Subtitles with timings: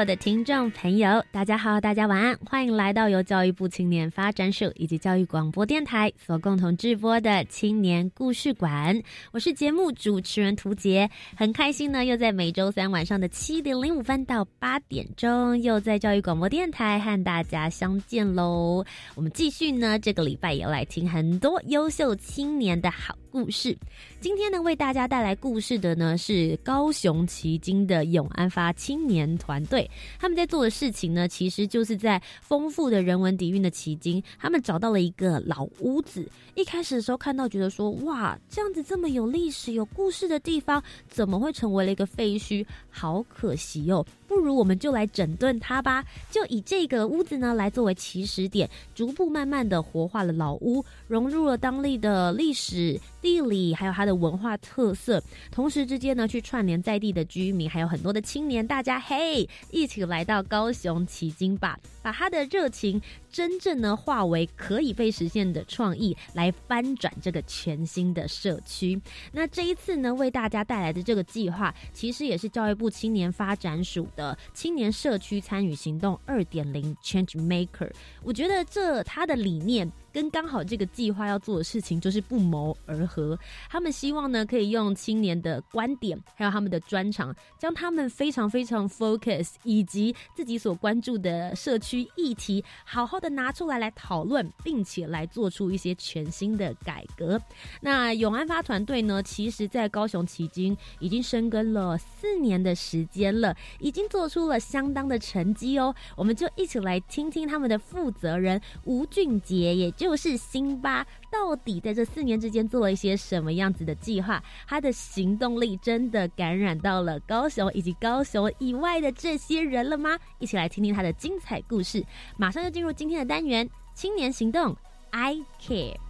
[0.00, 8.98] 我的听众朋友，大家好，大家晚安，欢迎来到由教育部青年发展署以及教育广播电台所共同制播的青年故事馆。
[9.30, 18.82] 我是节目主持人涂杰，很开心呢，又在每周三晚上的七点零五分到八点钟，又在教育广播电台和大家相见喽。
[19.14, 23.19] 我们继续呢，这个礼拜也来听很多优秀青年的好。
[23.30, 23.76] 故事，
[24.20, 36.28] 今天呢为大家带来故事的呢是高雄旗津的永安发青年团队，他们在做的事情呢，其实就是在丰富的人文底蕴的旗津，他们找到了一个老屋子。
[36.54, 42.66] 一开始的时候看到，觉得说哇，这样子这么有历史、有故事的地方，怎么会成为了一个废墟？
[42.90, 44.04] 好可惜哦。
[44.30, 63.02] 不如我们就来整顿它吧，就以这个屋子呢来作为起始点，逐步慢慢的活化了老屋，融入了当地的历史、地理，还有它的文化特色，同时之间呢去串联在地的居民，还有很多的青年，大家嘿，一起来到高雄奇经吧，把他的热情。
[63.32, 69.00] 真正呢化为可以被实现的创意，来翻转这个全新的社区。
[69.30, 77.90] 那这一次呢，为大家带来的这个计划，其实也是教育部青年发展署的青年社区参与行动二点零 Change Maker。
[78.22, 79.90] 我觉得这它的理念。
[80.12, 83.38] 跟刚好这个计划要做的事情就是不谋而合。
[83.68, 97.40] 他们希望呢，可以用青年的观点，还有他们的专长，将他们非常非常 focus 以及自己所关注的社区议题，好好的拿出来来讨论，并且来做出一些全新的改革。
[97.80, 105.94] 那永安发团队呢，其实在高雄迄今已经深耕了四年的时间了，已经做出了相当的成绩哦。
[106.16, 109.94] 我们就一起来听听他们的负责人吴俊杰也。
[110.00, 114.42] 就是辛巴到底在这四年之间做了一些什么样子的计划？
[114.66, 120.18] 他的行动力真的感染到了高雄以及高雄以外的这些人了吗？
[120.38, 122.02] 一起来听听他的精彩故事。
[122.38, 124.74] 马上就进入今天的单元——青年行动
[125.10, 126.09] ，I Care。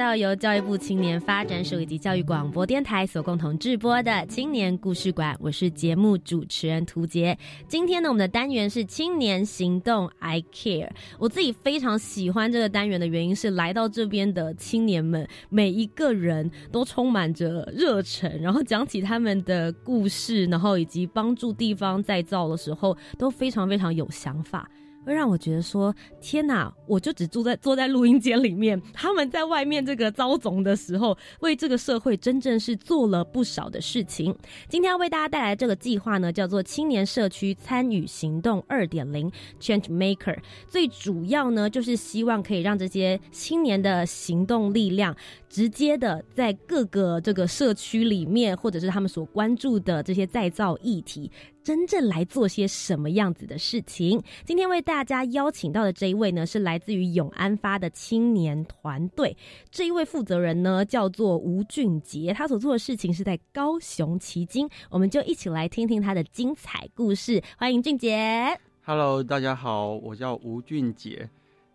[0.00, 5.36] 到由教育部青年发展署以及教育广播电台所共同制播的青年故事馆。
[5.38, 7.36] 我是节目主持人涂杰。
[7.68, 10.88] 今天呢，我们的单元是青年行动 I Care。
[11.18, 24.66] 我自己非常喜欢这个单元的原因是，来到这边的青年们每一个人都充满着热忱，然后讲起他们的故事，然后以及帮助地方再造的时候，都非常非常有想法。
[25.04, 26.72] 会让我觉得说，天哪！
[26.86, 34.34] 我就只住在坐在录音间里面，他们在外面这个遭总的时候，为这个社会真正是做了不少的事情。
[34.68, 39.30] 今天要为大家带来这个计划呢，叫做青年社区参与行动二点零
[39.60, 40.36] （Change Maker）。
[40.68, 45.16] 最主要呢，就是希望可以让这些青年的行动力量，
[45.48, 51.30] 直接的在各个这个社区里面，或者是他们所关注的这些再造议题。
[51.70, 54.20] 真正来做些什么样子的事情？
[54.44, 59.36] 今天为大家邀请到的这一位呢，是来自于永安发的青年团队。
[59.70, 64.68] 这一位负责人呢，叫做吴俊杰，他所做的事情是在高雄旗津。
[64.90, 67.40] 我们就一起来听听他的精彩故事。
[67.56, 68.58] 欢迎俊杰。
[68.82, 71.30] Hello，大家好，我叫吴俊杰，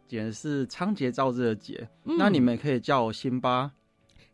[0.10, 3.72] 杰是仓颉造字的杰，那你们可以叫我辛巴。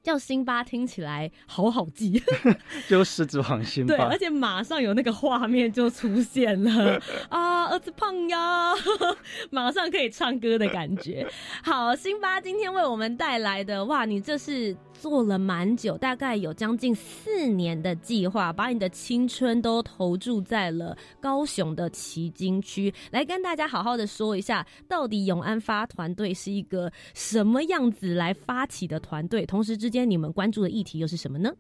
[0.03, 2.21] 叫辛巴听起来好好记，
[2.89, 3.95] 就狮子王辛巴。
[3.95, 6.99] 对，而且马上有那个画面就出现了
[7.29, 8.73] 啊，儿子胖呀，
[9.51, 11.27] 马上可以唱歌的感觉。
[11.63, 29.91] 好，辛巴今天为我们带来的哇，你这是做了蛮久，大概有将近四年的计划，把你的青春都投注在了高雄的旗津区，来跟大家好好的说一下，到底永安发团队是一个什么样子来发起的团队，同时之。
[29.91, 31.51] 间你们关注的议题又是什么呢？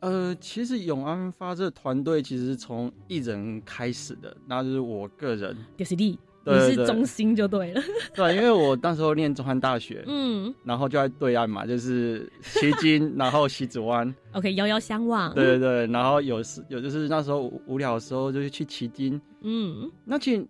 [0.00, 7.82] 呃，其实永安发这团队其实是从艺人开始的，那就是我个人，就是你，你是中心就对了。
[8.14, 15.34] 对，因为我那时候念中山大学， 嗯，然后就在对岸嘛，就是旗津， 然后西子湾，OK，遥遥相望。
[15.34, 20.46] 对对对，然后有时有就是那时候无聊的时候就是去旗津，嗯，那其实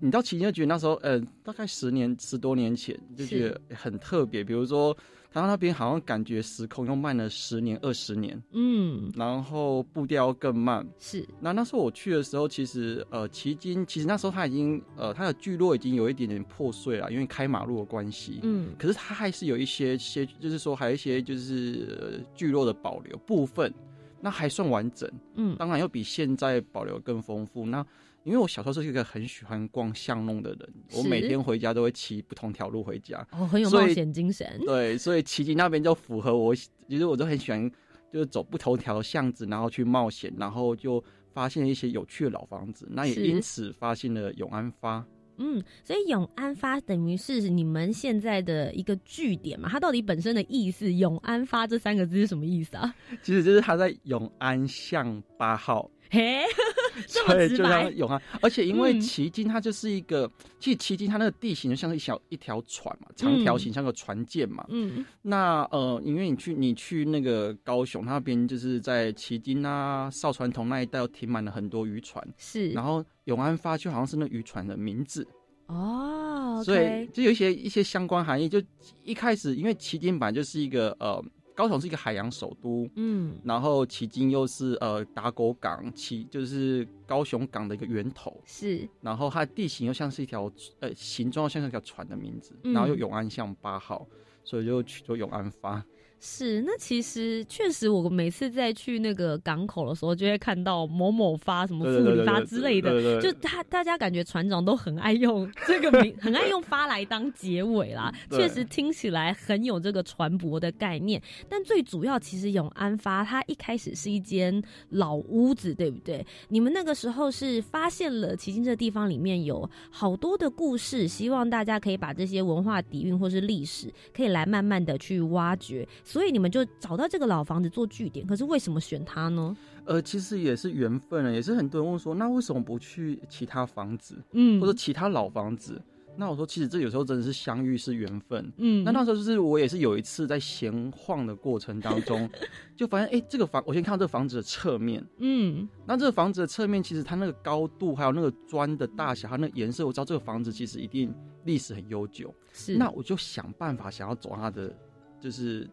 [0.00, 4.96] 你到旗津就觉得那时候，呃，大概十年十多年前就觉得很特别，比如说。
[5.34, 10.86] 台湾那边好像感觉时空又慢了十年二十年，嗯，然后步调更慢。
[11.00, 18.38] 是，那那时候我去的时候，其实呃，旗津其实那时候它已经呃，它的聚落已经有一点点破碎了，因为开马路的关系。
[18.44, 23.74] 嗯，可是它还是有一些些，就是说还有一些就是聚落的保留部分，
[24.20, 25.10] 那还算完整。
[25.34, 27.66] 嗯，当然要比现在保留更丰富。
[27.66, 27.84] 那
[28.24, 34.58] 因为我小时候是一个很喜欢逛巷弄的人，我每天回家都会骑不同条路回家，哦，很有冒险精神。
[34.64, 37.70] 对，所以骑进那边就符合我，其实我都很喜欢，
[38.10, 41.04] 就是走不同条巷子，然后去冒险，然后就
[41.34, 45.04] 发现一些有趣的老房子，那也因此发现了永安发。
[45.36, 49.68] 嗯，所以永安发等于是你们现在的一个据点嘛？
[49.68, 52.94] 它到底本身的意思，永安发这三个字是什么意思啊？
[53.20, 55.90] 其实就是它在永安巷八号。
[56.10, 56.44] 嘿，
[57.08, 60.30] 所以就像永安，而且因为旗津它就是一个，
[60.60, 64.64] 其实旗津它那个地形就像是一小一条船嘛，长条形像个船舰嘛。
[64.68, 72.24] 嗯，那呃，因为你去你去那个高雄那边，就是在旗津啊、少船头那一带，停满了很多渔船。
[72.38, 75.26] 是，然后永安发就好像是那渔船的名字
[75.66, 78.48] 哦，所以就有一些一些相关含义。
[78.48, 78.62] 就
[79.02, 81.24] 一开始，因为旗津本来就是一个呃。
[81.54, 94.06] 高雄是一个海洋首都，嗯，然后旗津又是呃打狗港，其就是高雄港的一个源头，是，然后它的地形又像是一条呃形状像是一条船的名字，然后又永安巷八号，
[94.42, 95.84] 所以就取做永安发。
[96.26, 108.10] 是，那其实确实，我每次在去那个港口的时候，就会看到某某发什么富里发之类的，就他大家感觉船长都很爱用这个名，很爱用发来当结尾啦。
[108.32, 116.26] 确实听起来很有这个船舶的概念，但最主要其实永安发它一开始是一间老屋子，对不对？
[116.48, 125.86] 你们那个时候是发现了旗津这地方里面有好多的故事，希望大家可以把这些文化底蕴或是历史，可以来慢慢的去挖掘。
[126.14, 129.56] 所以你们就找到这个老房子做据点，可是为什么选它呢？
[129.84, 135.82] 呃，其实也是缘分了，也是很多人问说，那为什么不去其他房子，嗯，或者其他老房子？
[136.16, 138.84] 那我说，其实这有时候真的是相遇是缘分，嗯。
[138.84, 142.30] 那那时候就是我也是有一次在闲晃的过程当中，
[142.76, 145.68] 就发现，哎，这个房，我先看到这个房子的侧面，嗯。
[145.84, 152.76] 那这个房子的侧面，其实它那个高度，还有那个砖的大小，它那个颜色，我知道这个房子其实一定历史很悠久，是。
[152.76, 154.72] 那我就想办法想要走它的，
[155.20, 155.68] 就是。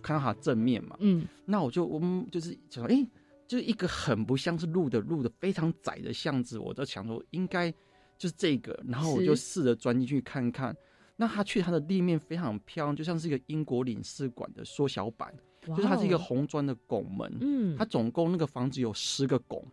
[0.00, 3.06] 看到它正面嘛，嗯，那我就我们就是想说，哎，
[3.46, 7.70] 就是一个很不像是路的路的非常窄的巷子，我在想说应该
[8.16, 10.74] 就是这个，然后我就试着钻进去看看，
[11.16, 15.34] 那它去它的立面非常漂亮，就像是一个英国领事馆的缩小版，
[15.66, 17.36] 就是它是一个红砖的拱门。
[17.40, 19.64] 嗯，它总共那个房子有十个拱，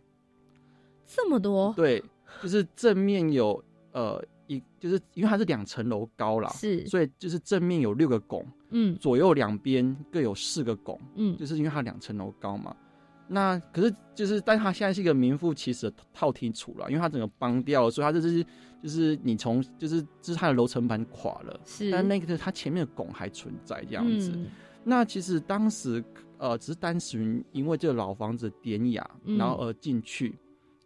[1.06, 1.72] 这么多？
[1.76, 2.02] 对，
[2.42, 3.62] 就是正面有
[3.92, 12.74] 呃一，就是因为它是两层楼高啦，是，所以就是正面有六个拱，嗯，左右两边各有四个拱，嗯，就是因为它两层楼高嘛。
[13.32, 18.44] 那可是就是，但它现在是一个名副其实的套厅处了，因为它整个崩掉，所以它这是
[18.82, 24.36] 就是你从就是就是它的楼层板垮了，是，但那个它前面的拱还存在这样子。
[24.82, 26.02] 那其实当时
[26.38, 30.36] 呃只是单纯因为这个老房子典雅，然后而进去，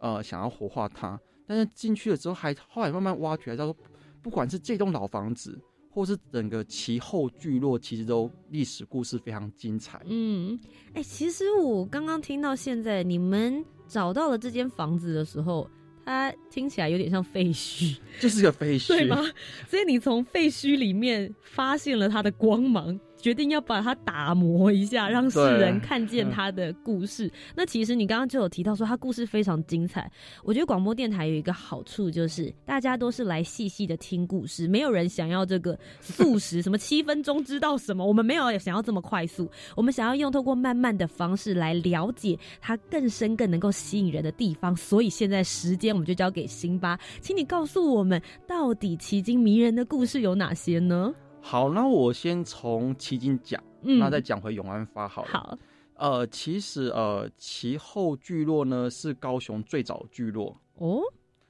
[0.00, 3.76] 呃想要活化它，但是进去了之后还后来慢慢挖掘，他说
[4.22, 5.58] 不管是这栋老房子。
[5.94, 10.02] 或是整个其后聚落，其实都历史故事非常精彩。
[10.06, 10.58] 嗯，
[10.92, 15.70] 哎，其实我刚刚听到现在你们找到了这间房子的时候，
[16.04, 19.22] 它听起来有点像废墟，就是个废墟，对吗？
[19.68, 22.98] 所以你从废墟里面发现了它的光芒。
[23.24, 27.32] 决定要把它打磨一下，让世人看见他的故事。
[27.56, 30.12] 那其实你刚刚就有提到说，他故事非常精彩。
[30.42, 38.06] 我觉得广播电台有一个好处，就是大家都是来细细的听故事，没有人想要这个速食， 什么七分钟知道什么。
[38.06, 44.76] 我们没有想要这么快速，我们想要用透过慢慢的方式来了解它更深、更能够吸引人的地方。
[44.76, 51.14] 所以现在时间我们就交给辛巴，请你告诉我们，到底奇经迷人的故事有哪些呢？
[51.46, 55.28] 好，那我先从奇经讲，那再讲回永安发好了。
[55.30, 55.58] 好，
[55.96, 61.02] 呃，其实呃，其后聚落呢是高雄最早聚落哦，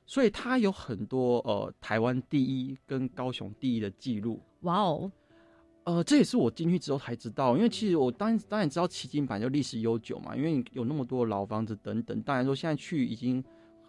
[0.04, 4.42] 所以它有很多呃台湾第一跟高雄第一的记录。
[4.62, 5.10] 哇哦，
[5.84, 12.20] 呃，这也是我进去之后才知道，因为其实我当当然知道奇经版就历史悠久嘛，因为有那么多老房子等等。
[12.22, 13.42] 当然说现在去已经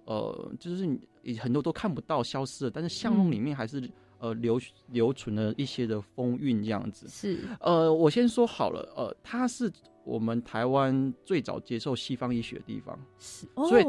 [0.05, 3.89] 呃，就是你很多都看不到，消失了，但是巷弄里面还是。
[4.25, 7.47] 呃，留留存了一些的风韵这样子是。
[7.59, 9.71] 呃，我先说好了，呃，它是
[10.03, 13.83] 我们台湾最早接受西方医学的地方，是，所以，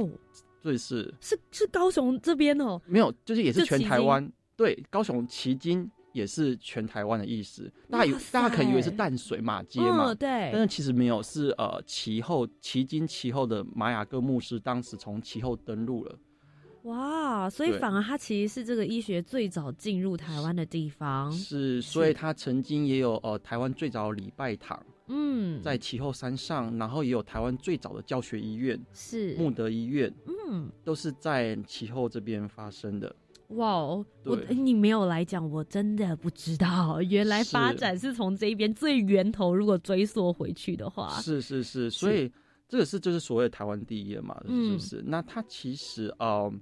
[0.62, 7.73] 所以是是是高雄这边哦，没有，就是也是全台湾，对，高雄旗津也是全台湾的意思。
[7.88, 16.14] 大家有大家可能以为是淡水马街嘛，对，但是其实没有，是呃，其后旗津其后的玛雅各牧师当时从其后登陆了。
[16.87, 21.31] 哇，所以反而它其实是这个医学最早进入台湾的地方。
[21.33, 30.12] 是，所以它曾经也有呃台湾最早的礼拜堂，嗯，在其后山上，然后也有台湾最早的教学医院，是穆德医院，
[30.49, 33.12] 嗯，都是在其后这边发生的。
[33.49, 42.31] 哇哦，我你没有来讲，我真的不知道，原来发展是从这边最源头，如果追溯回去的话，是是是，所以
[42.69, 45.02] 这个是就是所谓的台湾第一嘛，是不是？
[45.05, 46.52] 那它其实呃。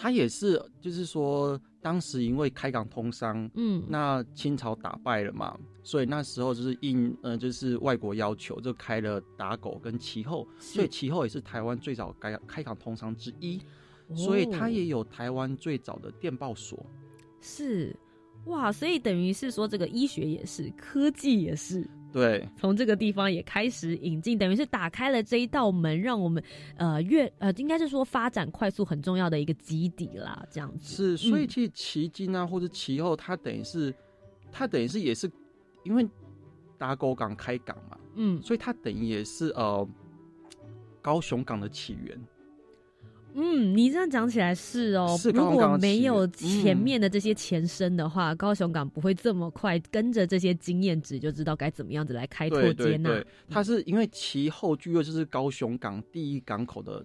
[0.00, 13.60] 他也是，就是说，当时因为开港通商，嗯，那清朝打败了嘛，所以那时候就是应，呃，就是外国要求，就开了打狗跟其后，所以其后也是台湾最早开开港通商之一，
[14.16, 16.82] 所以它也有台湾最早的电报所，
[17.42, 17.94] 是，
[18.46, 21.86] 哇，所以等于是说这个医学也是，科技也是。
[22.12, 26.42] 对，从这个地方也开始引进，等于是打开了这一道门，让我们
[26.76, 31.16] 呃越呃应该是说发展快速很重要的一个基底啦，这样子。
[31.16, 33.94] 是，所以其实奇经啊或者其后，它等于是
[34.50, 35.30] 它等于是也是
[35.84, 36.08] 因为
[36.76, 39.88] 打狗港开港嘛，嗯，所以它等于也是呃
[41.00, 42.20] 高雄港的起源。
[43.34, 45.18] 嗯，你这样讲起来是哦。
[45.32, 53.24] 如果没有前面的这些前身的话，高雄港不会这么快跟着这些经验值就知道该怎么样子来开拓接纳。
[53.48, 57.04] 它是因为其后聚落就是高雄港第一港口的。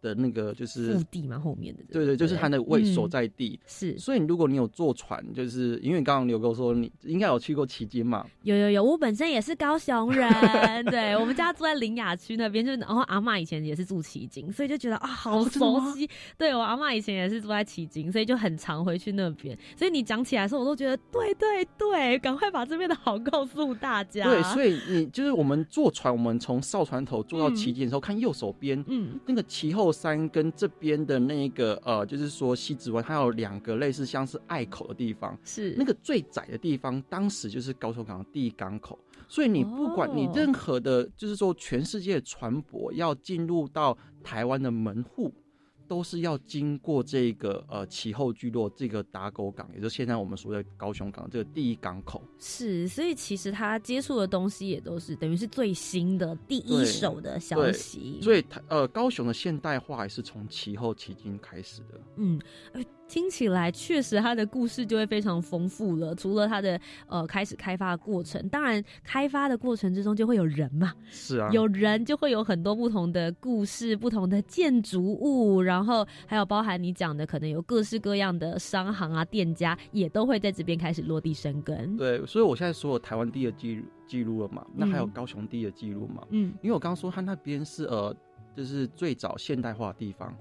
[0.00, 3.98] 的那个就是腹地嘛，后面的对对，就是它的位所在地是。
[3.98, 16.08] 所以如果你有坐船，就是因为刚刚刘哥说你应该有去过旗津嘛，有有有，我本身也是高雄人，对我们家住在林雅区那边，就然后阿妈以前也是住旗津，所以就觉得啊好熟悉。
[16.38, 19.58] 对我阿妈以前也是住在旗津，所以就很常回去那边。
[19.76, 24.24] 所以你讲起来的时候，我都觉得对对对，赶快把这边的好告诉大家。
[24.24, 29.89] 对，所以你就是我们坐船，我们从哨船头坐到旗津的时候，看右手边，嗯，那个旗后。
[29.92, 35.74] 山跟这边的那个呃，就是说西子湾，它有两个类似像是隘口的地方，是。
[35.76, 45.32] 那个最窄的地方，当时就是高雄港第一港口，所以你不管你任何的，就是说全世界船舶要进入到台湾的门户。
[45.90, 52.22] 都是要经过这个呃其后聚落这个打狗港，也就是现在我们所谓的高雄港这个第一港口。
[52.38, 58.20] 是，所以其实他接触的东西也都是等于是最新的第一手的消息。
[58.22, 62.00] 所以，呃，高雄的现代化也是从其后迄今开始的。
[62.18, 62.40] 嗯，
[63.10, 66.14] 听起来确实它的故事就会非常丰富了。
[66.14, 81.96] 除了它的呃开始开发的过程，当然开发的过程之中就会有人嘛，是啊，有人就会有很多不同的故事、不同的建筑物，然后还有包含你讲的，可能有各式各样的商行啊、店家也都会在这边开始落地生根。
[81.96, 88.14] 对，所以我现在说台湾第二记录记录了嘛，那还有高雄第二记录嘛，嗯，因为我刚刚说他那边是呃，
[88.56, 90.32] 就是最早现代化的地方。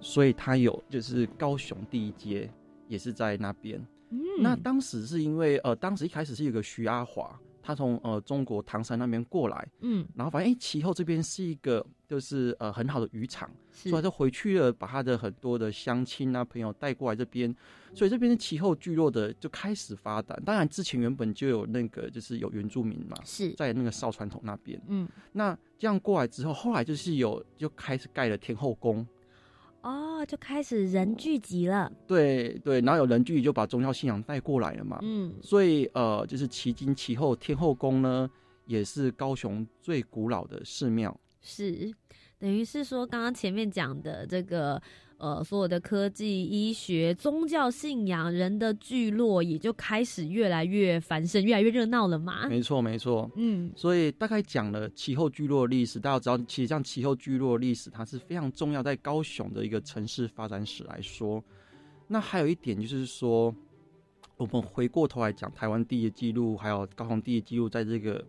[0.00, 2.50] 所以他有就是高雄第一街
[2.88, 3.84] 也是在那边。
[4.10, 17.52] 嗯，那当时是因为呃，当时一开始是有个徐阿华，他从呃中国唐山那边过来，嗯，然后发现哎，其后这边是一个就是呃很好的渔场，所以就回去了，把他的很多的乡亲啊朋友带过来这边，
[17.94, 20.40] 所以这边的其后聚落的就开始发展。
[20.46, 23.50] 当然之前原本就有那个就是有原住民嘛，是。
[23.54, 29.04] 在那个少传统那边，嗯，那这样过来之后，后来就是有就开始盖了天后宫。
[29.86, 31.90] 哦，就开始人聚集了。
[32.06, 34.98] 对对，然后有人聚集，就把宗教信仰带过来了嘛。
[35.02, 38.28] 嗯，所以呃，就是其今其后天后宫呢，
[38.66, 41.16] 也是高雄最古老的寺庙。
[41.40, 41.94] 是，
[42.38, 44.82] 等于是说刚刚前面讲的这个。
[45.18, 52.46] 呃，所有的科技、医学、宗教信仰，人的聚落也就开始越来越繁盛，越来越热闹了嘛。
[52.48, 53.30] 没错，没错。
[53.34, 61.42] 嗯，所以大概讲了其后聚落历史，大家知道，其实像其后聚落历史，它是非常重要，在高雄的一个城市发展史来说。
[62.06, 63.54] 那还有一点就是说，
[64.36, 68.22] 我们回过头来讲台湾第一记录，还有高雄第一记录，在这个，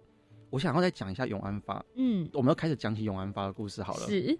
[0.50, 1.86] 我想要再讲一下永安发。
[1.96, 4.08] 嗯，我们要开始讲起永安发的故事好了。
[4.08, 4.39] 是。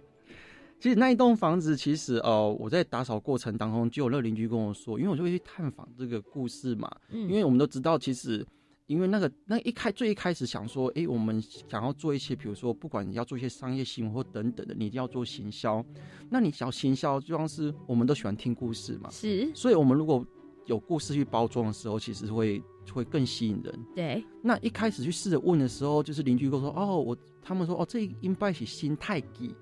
[0.80, 6.88] 其实那一栋房子，其实呃，我在打扫过程当中，就有那个邻居跟我说，因为我就会去探访这个故事嘛。
[7.10, 7.22] 嗯。
[7.22, 8.46] 因为我们都知道，其实
[8.86, 15.84] 因为那个那一开最一开始想说，哎，我们想要做一些，比如说，不管你要做一些商业新闻或等等的，你一定要做行销。
[16.30, 19.10] 那你想要行销，就像是我们都喜欢听故事嘛。
[19.10, 19.50] 是。
[19.54, 20.24] 所以我们如果
[20.66, 23.86] 有故事去包装的时候，其实会会更吸引人。
[23.96, 24.24] 对。
[24.42, 29.52] 那一开始去试着问的时候，就是邻居跟我说，哦，我他们说，哦，这应该是心态记。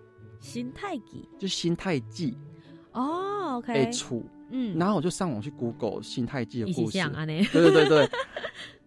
[0.40, 1.28] 心太记。
[1.38, 2.36] 就心太记。
[2.92, 6.98] 哦，OK，哎，处，嗯，然后我就上网去 Google 心太记的故事，
[7.52, 8.08] 对对对对，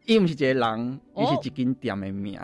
[0.07, 2.39] 因为 是一个人，也是一间店的名，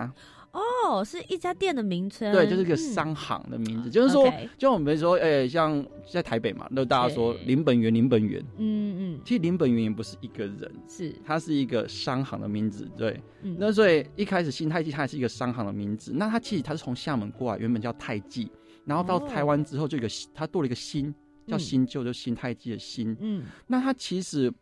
[0.51, 13.19] 哦，是一家店的名称，对，就是个商行的名字，就是说，就我们说，哎，像在台北嘛，那大家说林本源，林本源，嗯嗯，其实林本源也不是一个人，是，他是一个商行的名字，对，
[13.57, 18.51] 那所以一开始新泰记它是一个商行的名字，那它其实它是从厦门过来，原本叫泰记。
[18.85, 21.13] 然后到台湾之后，就一个他多了一个新，
[21.47, 23.17] 叫新旧，就新太极的新。
[23.19, 24.53] 嗯，那他其实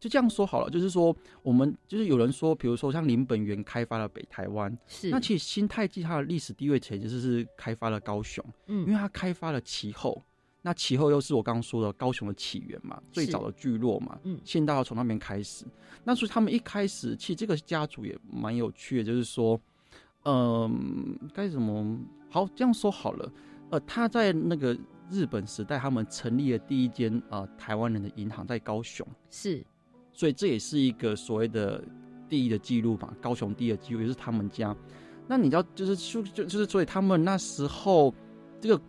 [0.00, 5.10] 就这样说好了，就是说我们就是有人说，比如说像林本源开发了北台湾，是。
[5.10, 10.22] 那其实新太极它的历史地位其实是开发了高雄，嗯，因为它开发了其后，
[10.62, 15.66] 那其后又是我刚刚说的高雄的起源嘛，最早的聚落嘛，嗯，现在要从那边开始，
[16.02, 19.60] 那所以他们一开始其实这个家族也蛮有趣的，就是说。
[20.26, 22.00] 嗯，该怎么
[22.34, 22.48] 好？
[22.56, 23.32] 这样说好了，
[23.70, 24.76] 呃，他在那个
[25.08, 29.64] 日本时代，他们成立了第一间呃台湾人的银行，在高雄，是，
[30.12, 31.84] 所以这也是一个所谓的
[32.28, 34.76] 第一的记录嘛，高雄第一的记录也是他们家。
[35.28, 38.12] 那你知道，就是就就就是所以他们那时候
[38.60, 38.82] 这个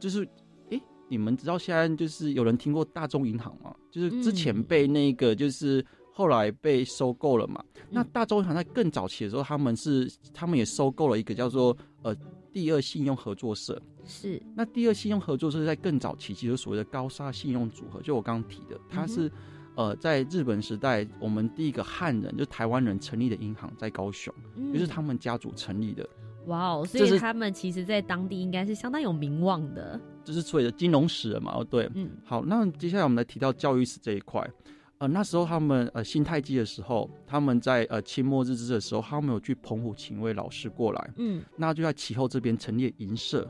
[0.00, 0.28] 就是，
[0.70, 3.72] 哎，你们知道现在就是有人听过大众银行吗？
[3.92, 5.86] 就是之前被那个就是。
[6.10, 7.64] 后来被收购了嘛？
[7.90, 12.12] 那大众银行在更早期的时候，他们是他们也收购了一个叫做呃
[12.52, 13.80] 第二信用合作社。
[14.04, 14.42] 是。
[14.54, 19.30] 那第二信用合作社在更早期，其实所谓的高沙信用组合，就我刚刚提的，它是
[19.74, 24.32] 呃在日本时代我们第一个汉人就台湾人成立的银行，在高雄，
[24.72, 26.08] 就是他们家族成立的。
[26.46, 26.86] 哇哦！
[26.86, 30.00] 所以他们其实在当地应该是相当有名望的。
[30.24, 31.52] 这是所谓的金融史嘛？
[31.54, 31.90] 哦，对。
[31.94, 32.08] 嗯。
[32.24, 34.48] 好，那接下来我们来提到教育史这一块。
[34.98, 43.48] 呃，那时候他们呃新太基的时候，他们在呃清末日治的时候，他们有去澎湖请一位老师过来，嗯，那就在其后这边成立银社。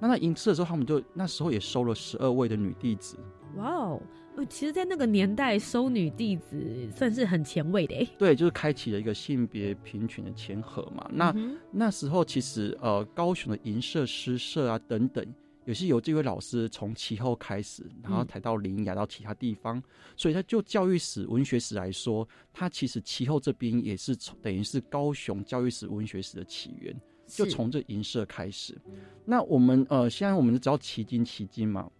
[0.00, 3.18] 那那银社的时候，他们就那时候也收了十二位的女弟子。
[3.56, 4.02] 哇哦，
[4.36, 8.08] 呃，其实，在那个年代收女弟子算是很前卫的。
[8.18, 11.08] 对，就是开启了一个性别平权的前河嘛。
[11.12, 11.34] 那
[11.70, 15.24] 那时候其实呃，高雄的银社、诗社啊等等。
[15.64, 19.82] 也是由这位老师从其后开始，然后抬到林雅到其他地方，
[20.16, 26.94] 所以他就教育史、文学史来说，他其实其后这边也是从等于是高雄教育史、文学史的起源，
[27.26, 28.78] 就从这银社开始。
[29.24, 31.90] 那我们呃，现在我们知道旗津，旗津嘛，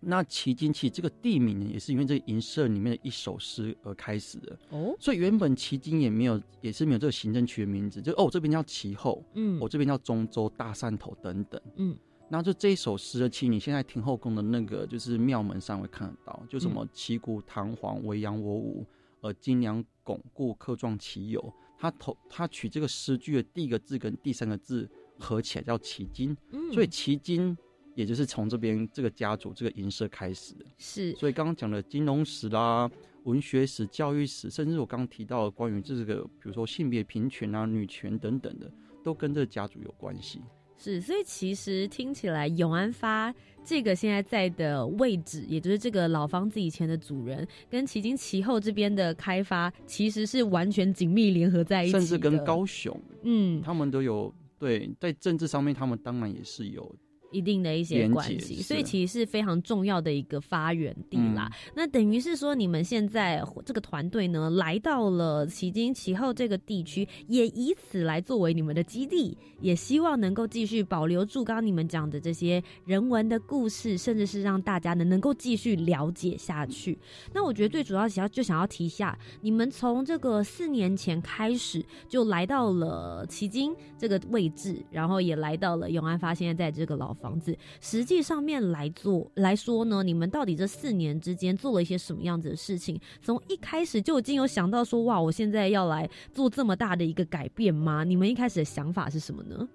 [0.00, 4.96] 那旗津其实这个地名呢，也是因为这银社里面的一首诗而开始的哦。
[4.98, 11.96] 所以原本旗津也没有，也是没有这个行政区的名字，就哦这边叫旗后，嗯，我这边叫中州、大汕头等等，嗯。
[12.30, 18.84] 然后就这一首诗的，其实你现在听后宫的那个就是庙门上会看得到，就什么旗鼓堂皇，为扬我舞，
[19.20, 21.52] 呃，金梁巩固，客壮其友。
[21.80, 26.36] 他头他取这个诗句的第一个字跟第三个字合起来叫旗金，
[26.72, 27.56] 所以旗金
[27.94, 30.66] 也就是从这边这个家族这个银社开始的。
[30.76, 32.90] 是，所以刚刚讲的金融史啦、
[33.22, 38.68] 文学史、教育史，甚至我刚刚提到关于这个，比如说性别平权啊、女权等等的，
[39.04, 40.42] 都跟这个家族有关系。
[40.78, 56.94] 是，所以其实听起来永安发这个现在在的位置，也就是这个老房子以前的主人，跟迄今其后这边的开发，其实是完全紧密联合在一起甚至跟高雄，嗯，他们都有对在政治上面，他们当然也是有。
[57.30, 61.50] 一定的一些关系，所以其实是非常重要的一个发源地啦。
[61.74, 76.98] 那等于是说，你们现在这个团队呢，来到了迄今其后这个地区，也以此来作为你们的基地，也希望能够继续保留住刚刚你们讲的这些人文的故事，甚至是让大家呢能够继续了解下去。
[77.34, 87.17] 那我觉得最主要想要就想要提一下，你们从这个四年前开始就来到了迄今这个位置，然后也来到了永安发现在在这个老。
[87.20, 93.00] 房子实际上面来做来说呢，你们到底这四年之间做了一些什么样子的事情？
[93.20, 98.04] 从一开始就已经有想到说，哇，我现在要来做这么大的一个改变吗？
[98.04, 99.68] 你们一开始的想法是什么呢？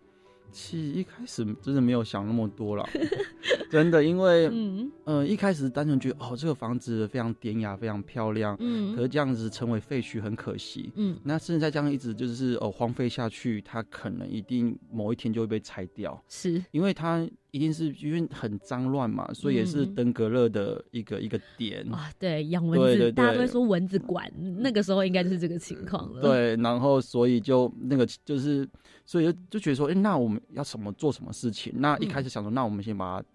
[0.54, 2.88] 其实一开始真的没有想那么多了，
[3.70, 4.92] 真的，因为嗯。
[5.06, 16.64] 呃一开始单纯觉得哦这个房子非常典雅，非常漂亮，嗯，可是这样子成为废墟很可惜，嗯，那甚至再这样一直就是哦荒废下去，它可能一定某一天就会被拆掉，是。
[16.72, 17.28] 因为它。
[17.54, 22.12] 一定是因为很脏乱嘛，所以也是登革热的一个一个点啊。
[22.18, 26.20] 对，养蚊子，大家都会说蚊子馆，那个时候应该就是这个情况了。
[26.20, 28.68] 对，然后所以就那个就是，
[29.06, 31.72] 所以就就觉得说，哎，那我们要什么做什么事情？
[31.78, 33.28] 那一开始想说，那我们先把它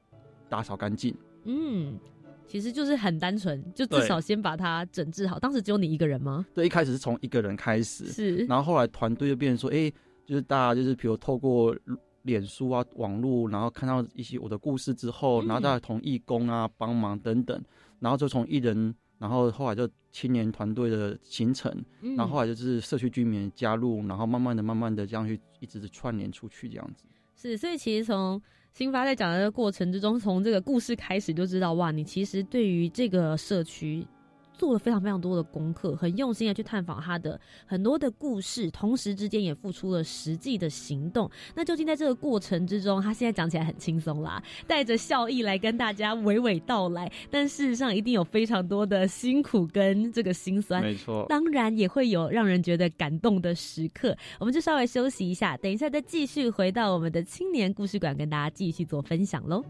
[0.48, 1.14] 打扫干净。
[1.44, 1.96] 嗯，
[2.48, 5.38] 其实就是很单纯，就至少先把它整治好。
[5.38, 6.44] 当时只有你一个人吗？
[6.52, 9.88] 对，一开始是从一个人开始，是，然后后来团队就变成说，哎，
[10.26, 11.72] 就是大家就是比如透过。
[12.28, 17.60] 脸书啊，网络，然后看到一些我的故事之后，然后再同义工啊帮忙等等，
[17.98, 21.74] 然后就从艺人，然后后来就青年团队的形成，
[22.16, 27.04] 然后后来就是社区居民加入，然后慢慢的、慢慢的这样去一直是串联出去这样子。
[27.34, 28.40] 是，所以其实从
[28.72, 34.06] 新发在讲的过程之中，从这个故事开始就知道，哇，你其实对于这个社区。
[34.58, 41.30] 做了非常非常多的功课，很用心的去探访他的很多的故事，同时之间也付出了实际的行动。
[41.54, 50.82] 那究竟在这个过程之中，他现在讲起来很轻松啦，带着笑意来跟大家娓娓道来，但事实上一定有非常多的辛苦跟这个心酸。
[50.82, 54.16] 没错，当然也会有让人觉得感动的时刻。
[54.40, 59.62] 我们就稍微休息一下，等一下再继续回到我们的青年故事馆，跟大家继续做分享喽。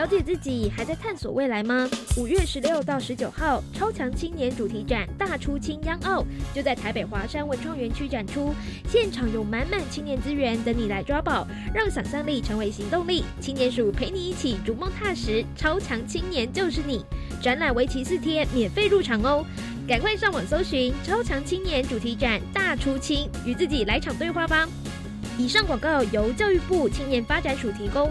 [0.00, 1.86] 了解自己，还在探索未来吗？
[2.16, 8.54] 五月十六到十九号，超强青年主题展大出青央奥就在台北华山文创园区展出，
[8.88, 13.22] 现场有满满青年资源等你来抓宝，让想象力成为行动力。
[13.42, 17.04] 青年署陪你一起逐梦踏实，超强青年就是你。
[17.42, 19.44] 展览为期四天，免费入场哦！
[19.86, 24.66] 赶快上网搜寻“超强青年主题展大出青”，与自己来场对话吧。
[25.36, 28.10] 以上广告由教育部青年发展署提供。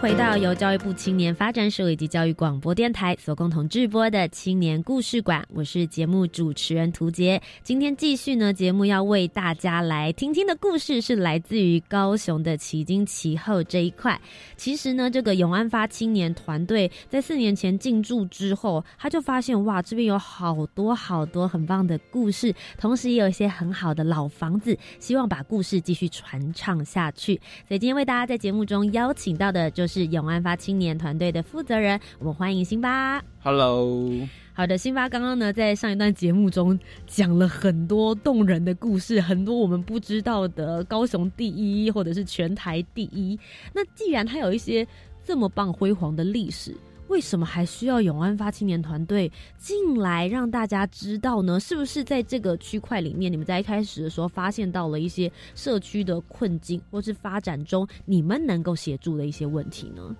[0.00, 7.40] 回到由教育部青年发展署以及教育广播电台所共同制播的青年故事馆，我是节目主持人涂杰。
[7.62, 14.20] 今天继续呢，节目要为大家来听听的故事是来自于高雄的奇经其后这一块。
[14.56, 27.40] 其实呢，这个永安发青年团队在四年前进驻之后，他就发现哇，这边有好多好多很棒的故事，同时也有一些很好的老房子，希望把故事继续传唱下去。
[27.66, 29.85] 所以今天为大家在节目中邀请到的就。
[29.86, 33.22] 是永安发青年团队的负责人，我们欢迎辛巴。
[33.42, 34.10] Hello，
[34.52, 43.38] 好的，辛巴刚刚呢在上一段节目中讲了很多动人的故事，很多我们不知道的高雄第一或者是全台第一。
[43.72, 44.86] 那既然他有一些
[45.24, 46.74] 这么棒辉煌的历史。
[47.08, 51.58] 为什么还需要永安发青年团队进来让大家知道呢？
[51.60, 60.16] 是不是在这个区块里面，你们在一开始的时候发现到了一些社区的困境，或是发展中你们能够协助的一些问题呢？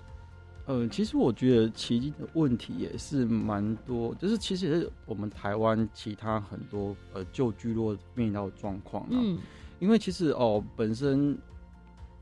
[0.66, 9.07] 呃，其实我觉得奇迹的问题也是蛮多，就是其实是我们台湾其他很多呃旧聚落面临到的状况。
[9.11, 9.38] 嗯，
[9.81, 11.37] 因为其实哦本身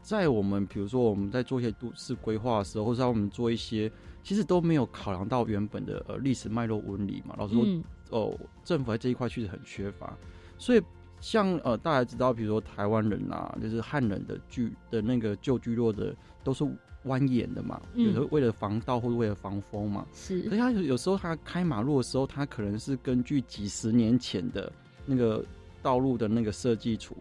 [0.02, 3.92] 在我们比如说我们在做一些都市规划的时候，或者让我们做一些。
[4.24, 7.36] 其实都没有考量到原本的呃历史脉络纹理嘛。
[7.38, 7.64] 老实说，
[8.08, 10.16] 哦，政府在这一块确实很缺乏。
[10.58, 10.82] 所以
[11.20, 16.64] 像呃大家知道，比如说台湾人啊，就是汉人的聚的那个旧居落的，都是
[17.04, 20.06] 蜿蜒的嘛，有时候为了防盗或者为了防风嘛。
[20.14, 20.42] 是。
[20.44, 24.72] 所以他有有时候他开马路的时候，他可能是根据几十年前的
[25.04, 25.44] 那个
[25.82, 27.14] 道路的那个设计图，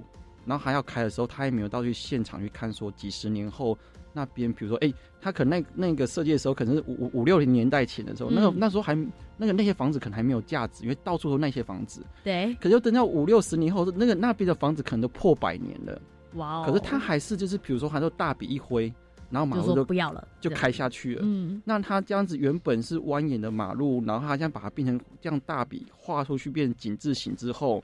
[0.45, 3.77] 然后还要开的时候，他也没有到去现场去看，说几十年后。
[4.13, 8.95] 那边，比如说，哎，他可能那那个设计的时候，可能是五五六零年代前的时候，那个那时候还
[9.37, 12.05] 那个那些房子可能还没有价值，因为到处都那些房子。
[12.23, 12.55] 对。
[12.61, 15.99] 可是等到五六十年后，那个那边的房子可能都破百年了。
[16.35, 16.63] 哇哦。
[16.65, 18.93] 可是他还是就是，比如说，他就大笔一挥，
[19.31, 21.21] 然后马路就不要了，就开下去了。
[21.23, 21.59] 嗯。
[21.65, 27.83] 那他这样子原本是蜿蜒的马路，然后他现在把它变成这样大笔画出去，变成井字形之后，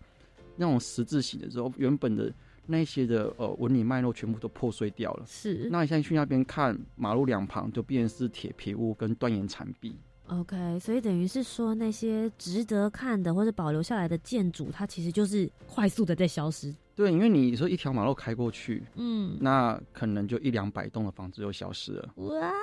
[0.56, 2.32] 那种十字形的时候，原本的。
[2.70, 5.26] 那些的呃纹理脉络全部都破碎掉了。
[5.28, 5.68] 是。
[5.72, 9.96] 那你现在去那边看，马路两旁就变成是铁皮屋跟断岩残壁。
[10.28, 16.74] OK，所以等于是说那些值得看的或者保留下来的建筑，它其实就是快速的在消失。
[16.96, 22.10] 对，因为你说一条马路开过去，嗯，那可能就一两百栋的房子就消失了。
[22.18, 22.54] 哇。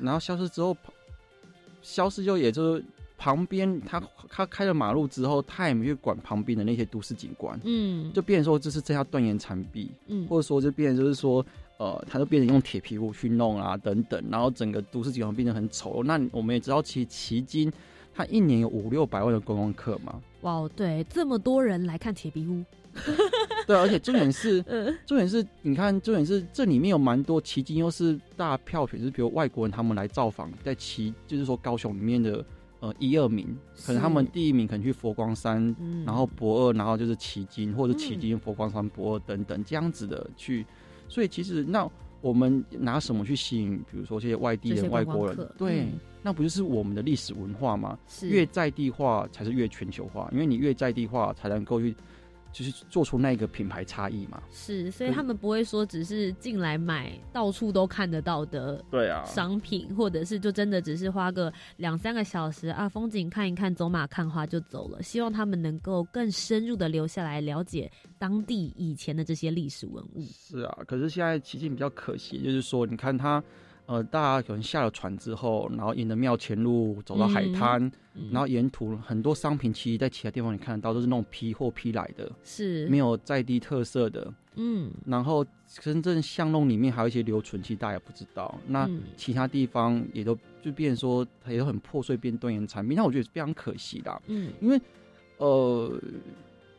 [0.00, 0.74] 然后消失之后，
[1.82, 2.84] 消失就也就是。
[3.20, 11.44] 旁边，他他开了马路之后，他也没去管旁边的那些都市景观，嗯，就变成说这是这条断岩残壁，嗯，或者说就变成就是说，
[11.76, 16.02] 呃，他就变成用铁皮屋去弄啊等等，然后整个都市景观变得很丑。
[16.02, 17.70] 那我们也知道，其实奇经
[18.14, 22.64] 它一年有五六百万的观光客嘛，哇，对，这么多人来看铁皮屋。
[23.68, 24.60] 对，而且重点是，
[25.06, 32.44] 重点是，你看，重点是这里面有蛮多奇经，又是大票选，是比如外国人他们来造访，在奇，就是说高雄里面的
[32.80, 40.66] 呃一二名，可能他们第一名可能去佛光山，然后博二，然后就是奇经或者奇经佛光山博二等等这样子的去，
[41.08, 41.88] 所以其实那
[42.20, 45.52] 我们拿什么去吸引，比如说这些外地人、外国人？
[45.56, 45.86] 对，
[46.22, 47.98] 那不就是我们的历史文化吗？
[48.22, 51.94] 越在地化才是越全球化，因为你越在地化才能够去。
[52.52, 65.02] 就是做出那个品牌差异嘛，是，所以他们不会说只是进来买到处都看得到的对啊商品，或者是就真的只是花个两三个小时啊，风景看一看，走马看花就走了。
[65.02, 70.22] 希望他们能够更深入的留下来，了解当地以前的这些历史文物。
[70.32, 73.42] 是啊，可是现在其实比较可惜，就是说你看他。
[73.90, 77.90] 呃，大家可能下了船之后，然后沿着庙前路走到海滩，
[78.30, 84.32] 然后沿途很多商品，其实在其他地方你看得到都是那种批货批来的，是没有在地特色的。
[84.54, 88.56] 嗯，然后深圳巷弄里面还有一些留存，其实大家也不知道。
[88.68, 92.96] 那其他地方也都就变说，它也都很破碎，变断言产品。
[92.96, 94.22] 那我觉得非常可惜的。
[94.28, 94.80] 嗯，因为
[95.38, 95.92] 呃，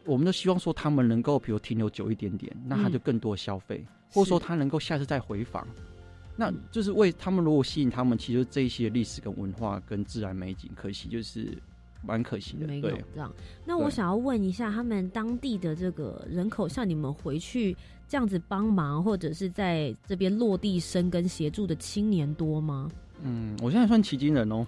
[0.06, 5.68] 我们都希望说他们能够比如停留久一点点，那他就更多消费，或者说他能够下次再回访。
[6.42, 11.56] 那就是为他们，如果吸引他们，其实这一些历史跟文化跟自然美景，可惜就是
[12.04, 12.66] 蛮可惜的。
[12.66, 13.32] 没有这样。
[13.64, 17.78] 那我想要问一下，他们当地的这个人口，像你们回去
[18.08, 22.90] 这样子帮忙，或者是在这边落地生根协助的青年多吗？
[23.24, 24.66] 嗯，我现在算奇经人哦，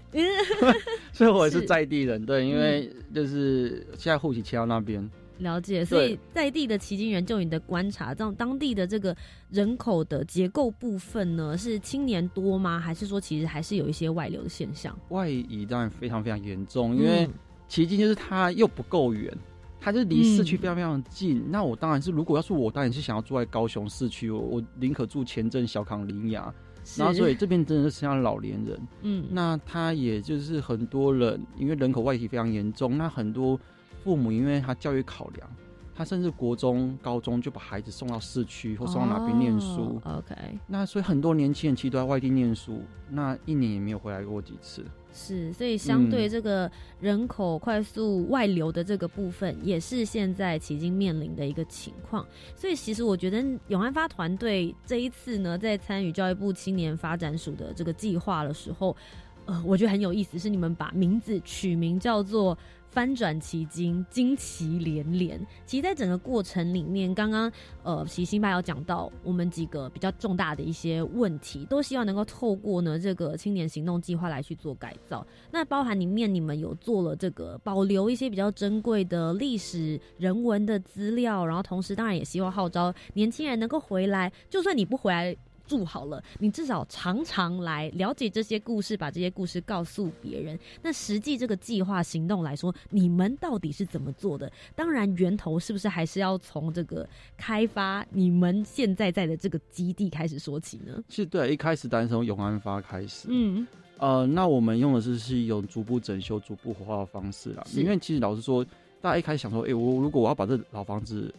[1.11, 2.23] 所以我也是在地人。
[2.23, 5.09] 对，因为就是现在户籍迁到那边。
[5.39, 9.15] 了解，所以在地的奇经人，就你的观察，这样当地的这个
[9.49, 12.79] 人口的结构部分呢，是青年多吗？
[12.79, 14.97] 还是说其实还是有一些外流的现象？
[15.09, 17.27] 外移当然非常非常严重，因为
[17.67, 19.35] 奇经就是它又不够远，
[19.81, 21.43] 它就离市区非常非常近。
[21.49, 26.53] 那我当然是，如果要是我，当然是想要住在高雄市区，我我宁可住前镇小康林雅。
[26.97, 33.59] 然后所以这边真的是剩下老年人，嗯，那他也就是很多人，因为人口外移非常严重，那很多。
[34.03, 35.49] 父母因为他教育考量，
[35.95, 40.01] 他甚至国中、高中就把孩子送到市区或送到哪边念书。
[40.03, 40.35] OK，
[40.67, 44.83] 那所以很多年轻人其实都在外地念书，那一年也没有回来过几次。
[45.15, 52.25] 是，所以相对这个人口快速外流的这个部分，也是现在迄今面临的一个情况。
[52.55, 58.97] 所以其实我觉得永安发团队这一次呢，在参与教育部青年发展署的这个计划的时候，
[59.45, 62.57] 呃，我觉得很有意思，是你们把名字取名叫做。
[62.93, 65.43] 翻转奇经，惊奇连连。
[65.65, 67.51] 其实，在整个过程里面，刚刚
[67.81, 75.25] 呃，喜新爸有讲到我们几个比较重大的一些问题，都希望能够透过呢这个青年行动计划来去做改造。
[75.49, 85.35] 那包含里面你们有做了这个保留一些比较珍贵的历史人文的资料，然后同时当然也希望号召年轻人能够回来，就算你不回来。
[85.73, 90.59] 住好了，你至少常常来了解这些故事，把这些故事告诉别人。
[90.83, 94.51] 那实际这个计划行动来说，你们到底是怎么做的？
[94.75, 101.03] 当然，源头是不是还是要从这个开发你们现在在的这个基地开始说起呢？
[101.09, 103.27] 其实对，一开始当然从永安发开始。
[103.31, 103.65] 嗯，
[103.97, 107.65] 呃，那我们用的是是一种逐步整修、逐步活化的方式啦。
[107.73, 108.63] 因为其实老实说，
[109.01, 111.33] 大家一开始想说，哎，我如果我要把这老房子。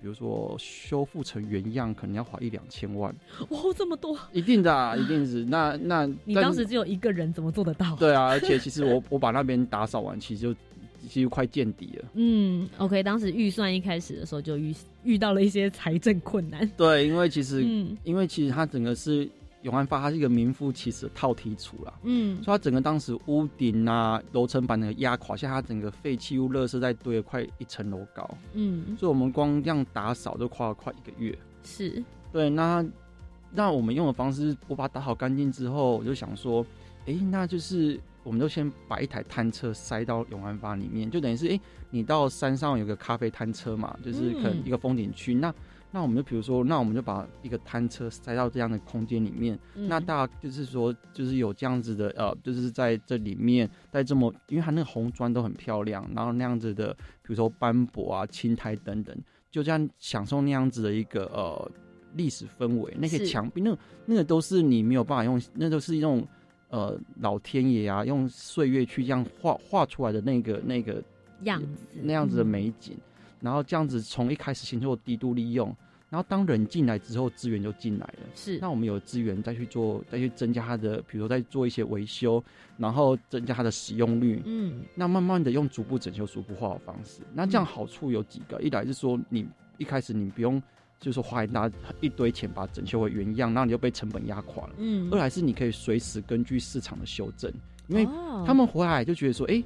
[0.00, 3.14] 比如说修复成原样，可能要花一两千万。
[3.48, 4.16] 哇，这么多！
[4.32, 5.44] 一定的，啊一定是。
[5.50, 7.96] 那那你当时只有一个人，怎么做得到？
[7.96, 10.54] 对啊， 而且其实我我把那边打扫完，其实就
[11.08, 12.04] 其实快见底了。
[12.14, 16.70] 嗯，OK，当时预算一开始的时候就遇遇到了一些财政困难。
[16.76, 17.62] 对，因为其实，
[18.04, 19.28] 因为其实它整个是。
[19.62, 31.36] 永安发它是一个名副其实的套体处啦，嗯，所以它整个当时屋顶啊、楼层把那个压垮，像它整个废弃物、垃圾在堆了快一层楼高，嗯，所以我们光这样打扫都花了快一个月。
[31.64, 32.86] 是，对，那
[33.50, 36.64] 那我们用的方式，我把它打扫干净之后，我就想说，
[37.06, 45.52] 哎，那就是我们就先把一台摊车塞到永安发里面，就等于是，哎，你到山上有个咖啡摊车嘛，就是可能一个风景区，那。
[45.90, 49.58] 那我们就比如说，那我们就把一个摊车塞到这样的空间里面。
[49.74, 59.16] 那大家就是说，就是有这样子的呃，就是在这里面，在这么，因为它那个红砖都很漂亮，然后那样子的，比如说斑驳啊、青苔等等，
[59.50, 61.70] 就这样享受那样子的一个呃
[62.14, 62.94] 历史氛围。
[62.98, 63.74] 那些墙壁，那
[64.04, 66.26] 那个都是你没有办法用，那都是一种
[66.68, 71.02] 呃老天爷啊，用岁月去这样画画出来的那个那个
[71.44, 72.94] 样子，那样子的美景。
[73.40, 75.74] 然后这样子从一开始先做低度利用，
[76.10, 78.28] 然后当人进来之后，资源就进来了。
[78.34, 82.42] 是，那我们有资源再去做，再去增加它的，比如说再做一些维修，
[82.76, 84.42] 然后增加它的使用率。
[84.44, 87.20] 嗯，那慢慢的用逐步整修、逐步化的方式。
[87.34, 90.60] 那这样好处有几个，一来是说你一开始你不用
[90.98, 91.70] 就是说花一大
[92.00, 94.74] 一堆钱把整修回原样，然后你就被成本压垮了。
[94.78, 95.08] 嗯。
[95.12, 97.52] 二来是你可以随时根据市场的修正，
[97.86, 98.04] 因为
[98.46, 99.62] 他们回来就觉得说，哎，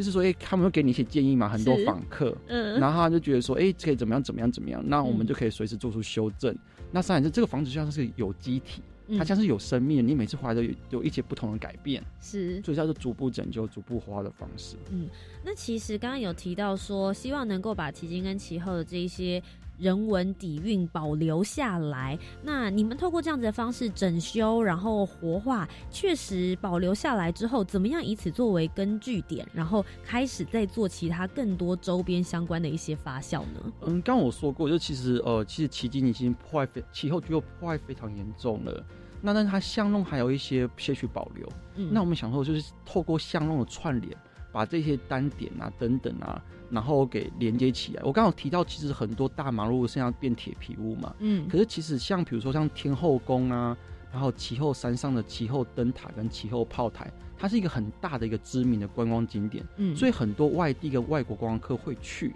[0.00, 6.56] 就是说，哎，他们会给你一些建议嘛，很多访客，嗯，然后他就觉得说，哎，可以怎么样怎么样怎么样，那我们就可以随时做出修正。
[6.90, 8.82] 那三来是这个房子像是有机体。
[9.18, 14.76] 它像是有生命，你每次回来都有有一些不同的改变，是，所以叫做逐步拯救、逐步花的方式。
[14.92, 15.08] 嗯，
[15.44, 19.42] 那其实刚刚有提到说，希望能够把奇经跟其后的这一些。
[19.80, 33.72] 人文底蕴保留下来，那你们透过这样子的方式整修，然后活化，确实保留下来之后，怎么样以此作为根据点，然后开始再做其他更多周边相关的一些发酵呢？
[33.86, 38.84] 嗯，刚我说过，就其实呃，其实奇经已经破坏非气候具有破坏非常严重了。
[39.22, 41.48] 那但是它巷弄还有一些些许保留。
[41.76, 44.14] 嗯，那我们想说就是透过巷弄的串联。
[44.52, 48.02] 把这些单点啊、等等啊，然后给连接起来。
[48.04, 53.76] 我刚好提到，其实很多大马路现在变铁皮屋嘛，嗯，可是其实像比如说像天后宫啊，
[54.12, 62.34] 然后其后山上的其后灯塔跟其后炮台，它是一个很大的一个知名的观光景点，嗯，所以很多外地跟外国观光客会去。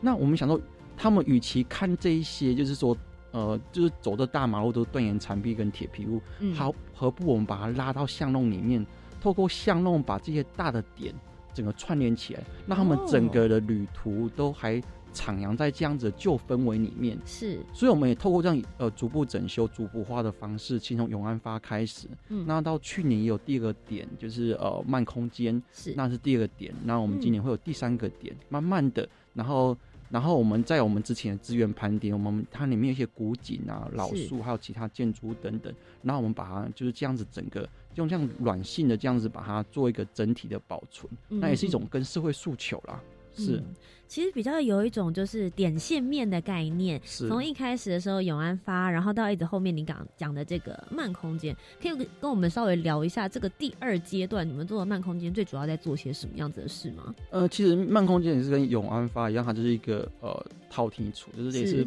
[0.00, 0.60] 那我们想说，
[0.96, 2.96] 他们与其看这一些，就是说，
[3.30, 6.20] 呃，就是走的大马路都是断垣残壁跟铁皮屋，
[6.54, 8.84] 好，何不我们把它拉到巷弄里面，
[9.20, 11.14] 透过巷弄把这些大的点。
[11.56, 14.76] 整个串联起来，那他们整个的旅途都还
[15.14, 17.18] 徜徉在这样子的旧氛围里面。
[17.24, 22.06] 是，所以我们也透过这样呃逐步整修、逐步化的方式，先从永安发开始。
[22.28, 26.74] 嗯，那到去年也有第二个点，就是呃慢空间，是，那是第二个点。
[26.84, 29.76] 那我们今年会有第三个点，慢慢的，然后。
[30.08, 35.74] 然后我们在我们之前的资源盘点，我们它里面有一些古井啊、老树，还有其他建筑等等。
[36.00, 43.00] 然后我们把它就是这样子，整个用这样软性的这样子把它做一个整体的保存，那也是一种跟社会诉求啦。
[43.38, 43.62] 是，
[44.08, 46.98] 其实比较有一种就是点线面的概念。
[47.04, 57.14] 从一开始的时候永安发，然后到一直后面你讲讲的这个慢空间，可以跟我们稍微聊一下这个第二阶段，你们做的慢空间最主要在做些什么样子的事吗？
[57.30, 61.86] 呃，其实慢空间也是跟永安发一样，它就是一个呃套题处，就是也是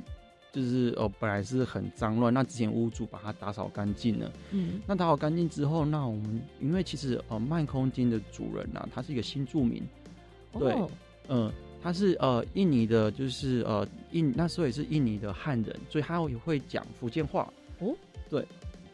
[0.51, 4.31] 就是哦本来是很脏乱，那之前屋主把它打扫干净了。
[4.51, 9.83] 嗯，那打扫干净之后，那我们因为其实呃慢空间的主人呐，他是一个新住民，
[10.53, 10.75] 对。
[11.31, 11.51] 嗯，
[11.83, 17.47] 他是呃印尼的，就是呃印那时候也是印尼的汉人，所以他也会讲福建话
[17.77, 17.95] 哦。
[18.31, 18.43] 对，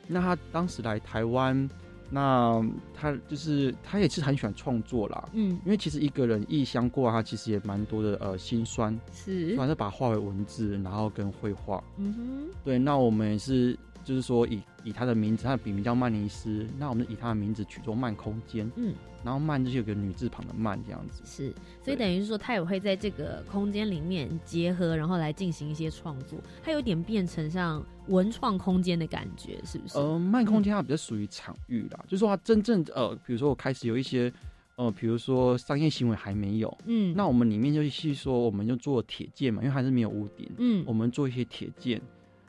[0.06, 1.70] 那他当时来台湾，
[2.10, 5.30] 那他就是他也是很喜欢创作啦。
[5.34, 11.84] 嗯，因为其实一个人异乡过，他其实也蛮多的呃心酸，是，反正把它化为文字，然后跟绘画。
[11.98, 13.78] 嗯哼，对，那我们也是。
[14.06, 18.94] 就是说，以以他的名字，他的笔名叫曼尼斯，那我们以他的名字取作慢空间，嗯，
[19.24, 21.52] 然后慢就是有个女字旁的慢这样子，是，
[21.84, 29.98] 所以等于是说，他也会在这个空间里面结合，然后来进行一些创作，它有点变成像文创空间的感觉，是不是？
[29.98, 34.32] 呃，慢空间它比较属于场域啦，就是说它真正呃，比如说我开始有一些
[34.76, 42.00] 呃，比如说商业行为还没有，嗯，那我们里面就是说，我们就做铁件嘛，因为还是没有屋顶，嗯，我们做一些铁件。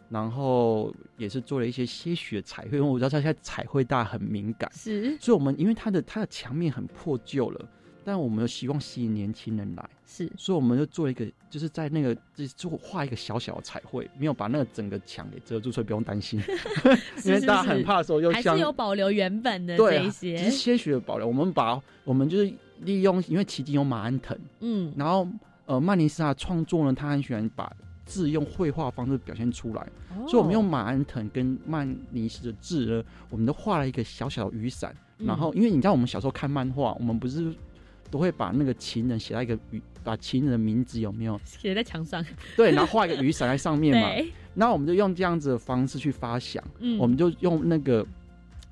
[0.08, 7.68] 然后也是做了一些些许的彩绘，因为我知道现在彩绘大家很敏感，是，所以我们因为它的它的墙面很破旧了，
[8.04, 16.40] 但我们又希望吸引年轻人来，是，所以我们就做一个，就是在那个就就画一个小小的彩绘，没有把那个整个墙给遮住，所以不用担心，
[17.24, 21.26] 因为大家很怕的时候又还是有保留原本的这一些，只是些许的保留。
[21.26, 22.52] 我们把我们就是
[22.82, 25.26] 利用，因为奇经有马鞍藤，嗯，然后
[25.64, 27.70] 呃曼尼斯他创作呢，他很喜欢把。
[28.06, 29.86] 字用绘画方式表现出来，
[30.26, 34.94] 所以我们用马鞍藤跟曼尼斯的字呢，我们都画了一个小小的雨伞。
[35.18, 37.50] 然后，因为你知道我们小时候看漫画，我们不是
[38.10, 41.40] 都会把那个情人写在一个雨，把情人的名字有没有？
[41.44, 42.24] 写在墙上？
[42.54, 44.08] 对，然后画一个雨伞在上面嘛。
[44.54, 46.62] 然后我们就用这样子的方式去发想，
[46.98, 48.06] 我们就用那个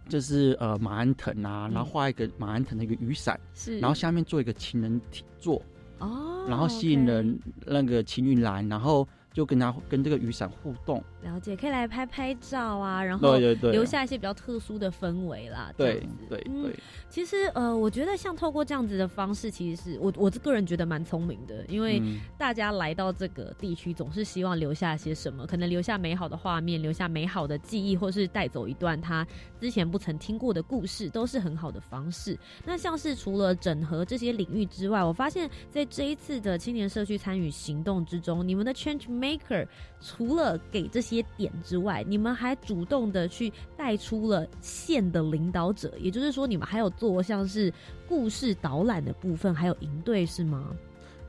[0.07, 5.61] 就是呃马鞍藤啊，然后画一个马鞍藤的一个雨伞，是，然后下面做一个情人体座
[5.99, 9.09] 哦，然后吸引人那个情侣来，然后。
[9.35, 15.73] 就跟他跟这个雨伞互动，了解可以来拍拍照啊，然后留下一些比较特殊的氛围啦。
[15.77, 16.79] 对对对，
[17.11, 22.01] 其实呃，我觉得像透过这样子的方式，其实是我我个人觉得蛮聪明的，因为
[22.39, 29.27] 大家来到这个地区，总是希望留下些什么，可能留下美好的画面，留下美好的记忆，或是带走一段他
[29.59, 32.39] 之前不曾听过的故事，都是很好的方式。
[32.65, 39.09] 那像是除了整合这些领域之外，我发现在这一次的青年社区参与行动之中，你们的 change。
[39.25, 39.67] Maker
[40.01, 47.73] 除了给这些点之外，你们还主动的去带出了线的领导者，也就是说，你们还有做像是
[48.07, 50.77] 故事导览的部分，还有营队是吗？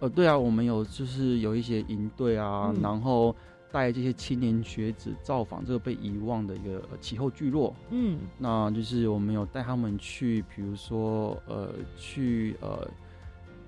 [0.02, 3.34] 呃，对啊，我们有就是有一些营队啊，然后
[3.72, 7.74] 带这些青年学子造访这个被遗忘的一个气候聚落。
[7.92, 12.86] 嗯，那就是我们有带他们去，比如说呃，去呃。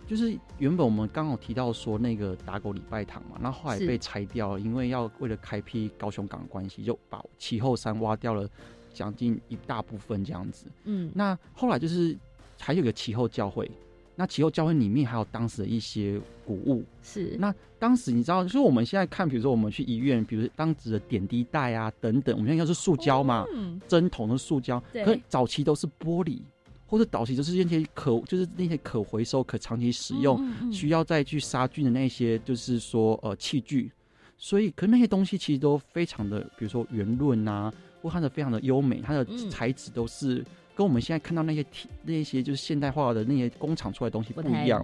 [0.08, 8.50] 就是原本我们刚好提到说那个打狗礼拜堂嘛，那后来被拆掉了，因为要为了开辟高雄港的关系，就把旗后山挖掉了
[8.94, 10.66] 将近一大部分这样子。
[10.86, 12.18] 嗯，那后来就是
[12.58, 13.70] 还有个旗后教会，
[14.16, 16.84] 那旗后教会里面还有当时的一些古物。
[17.04, 23.46] 是，那当时你知道，就是我们现在看，比如说我们去医院，比如当时的点滴袋啊等等，我们现在是塑胶嘛，
[23.88, 26.40] 针筒的塑胶，可早期都是玻璃。
[26.88, 33.92] 或者导起就是那些可就是那些可回收可长期使用，需要再去杀菌的那些就是说呃器具，
[34.38, 41.66] 所以可那些东西其实都非常的，比如说圆润啊，或它的非常的优美，它的材质都是跟我们现在看到那些
[42.04, 44.82] 那些就是现代化的那些工厂出来的东西不一样。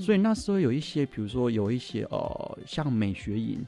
[0.00, 3.60] 所以那时候有一些，比如说有一些呃像美学营，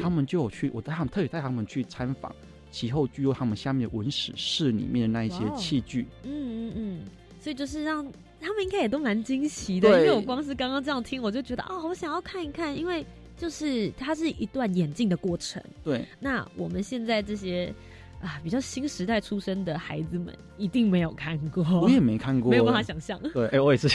[0.00, 2.32] 他们就有去，我带他们特别带他们去参访，
[2.70, 6.06] 其后具有他们下面的文史室里面的那一些器具。
[6.22, 7.00] 嗯嗯嗯。
[7.42, 8.06] 所以就是让
[8.40, 13.04] 他们应该也都蛮惊喜的，因为我光是刚刚这样听，我就觉得啊，我想要看一看，因为
[13.36, 15.60] 就是它是一段演进的过程。
[15.82, 17.74] 对，那我们现在这些。
[18.22, 23.20] 啊，比较新时代出生的孩子们一定没有看过，我也没看过，没有办法想象。
[23.34, 23.88] 对，哎，我也是，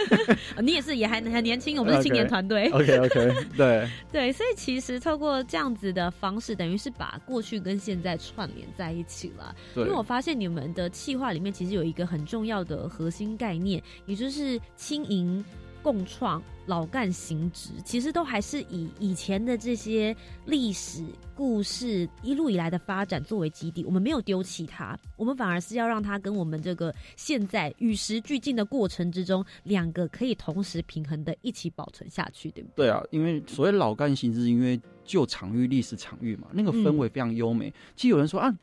[0.62, 2.68] 你也是，也还很年轻，我们是青年团队。
[2.70, 9.54] OK，OK，对， 对，所以其实透过这样子的方式，等于是把过去跟现在串联在一起了。
[9.74, 15.44] 因为我发现你们的企划里面其实有一个很重要的核心概念，也就是轻盈。
[15.82, 20.14] 共创老干行职，其实都还是以以前的这些
[20.46, 21.04] 历史
[21.34, 23.84] 故事一路以来的发展作为基地。
[23.84, 32.86] 我们没有丢弃它，我们反而是要让它跟我们这个现在与时俱进的过程之中，两个可以同时平衡的一起保存下去，对不对？
[32.86, 37.72] 对啊，因为所谓老干行职，因为旧场域、历史场域嘛，那个氛围非常优美。
[37.96, 38.54] 其实有人说啊，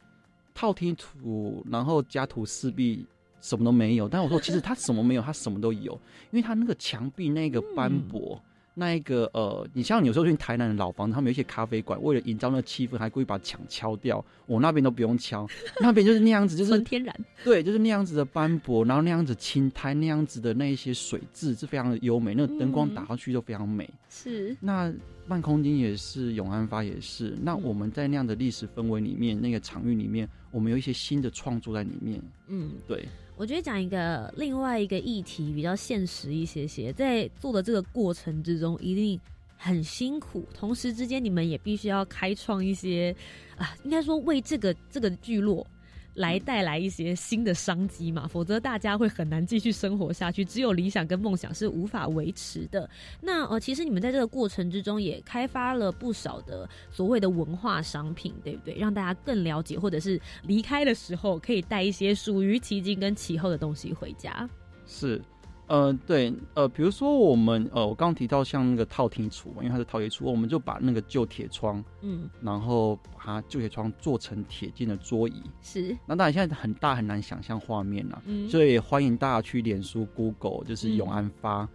[0.54, 3.06] 套听土，然后家徒四壁。
[3.42, 5.94] 什么都没有，但我说 其实他什么没有，他什么都有，
[6.32, 8.42] 因为他那个墙壁那个斑驳，
[8.74, 14.24] 那一个呃，你像有时候去台南的老房子，他们有一些咖啡馆，为了营造那气氛，还故意把墙敲掉。
[14.46, 15.48] 我那边都不用敲，
[15.82, 23.90] 那边就是那样子，就是很天然，对，就是那样子的斑驳，然后那样子青苔，那样子的那一些水质是非常的优美，那个灯光打上去就非常美。
[24.10, 24.92] 是，那
[25.28, 27.38] 半空间也是，永安发也是。
[27.44, 32.20] 那我们在那样的历史氛围里面，那个场域里面，我们有一些新的创作在里面。
[32.48, 33.08] 嗯，对。
[33.40, 39.18] 我觉得讲一个另外一个议题比较现实一些些，在做的这个过程之中一定
[39.56, 43.16] 很辛苦，同时之间你们也必须要开创一些
[43.58, 45.66] 啊，应该说为这个这个聚落。
[46.14, 50.44] 来带来一些新的商机嘛，否则大家会很难继续生活下去。
[50.44, 52.90] 只有理想跟梦想是无法维持的。
[53.22, 58.76] 那呃，其实你们在这个过程之中也开发了不少的所谓的文化商品，对不对？
[58.76, 64.50] 让大家更了解，或者是离开的时候可以带一些属于奇迹跟其后的东西回家。
[64.86, 65.22] 是。
[65.70, 75.96] 呃，对，呃，比如说我们，呃，我刚刚提到像那个套厅橱，因为它是套铁橱，我们就把那个旧铁窗，嗯，然后把它旧铁窗做成铁件的桌椅，是。
[76.08, 81.70] 那当然现在很大，很难想象画面了，嗯，所以欢迎大家去脸书、Google，就是永安发。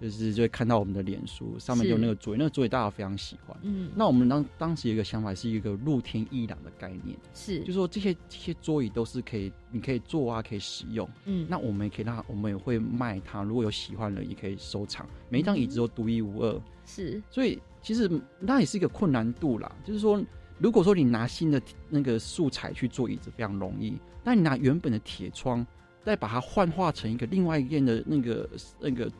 [0.00, 3.56] 就是就会看到我们的脸书上面有那个桌椅，那个桌椅大家非常喜欢。
[3.62, 11.08] 嗯，那我们当当时有一个想法，是一个露天一览的概念，是，就说这些这些桌椅都是可以，你可以坐啊，可以使用。
[11.24, 15.08] 嗯，那我们也可以让，我们也会卖它，如果有喜欢的也可以收藏。
[15.30, 17.22] 每一张椅子都独一无二，是。
[17.30, 20.22] 所以其实那也是一个困难度啦，就是说，
[20.58, 25.66] 如果说你拿新的那个素材去做椅子非常容易，但你拿原本的铁窗，
[26.04, 28.46] 再把它幻化成一个另外一件的那个
[28.78, 29.10] 那个。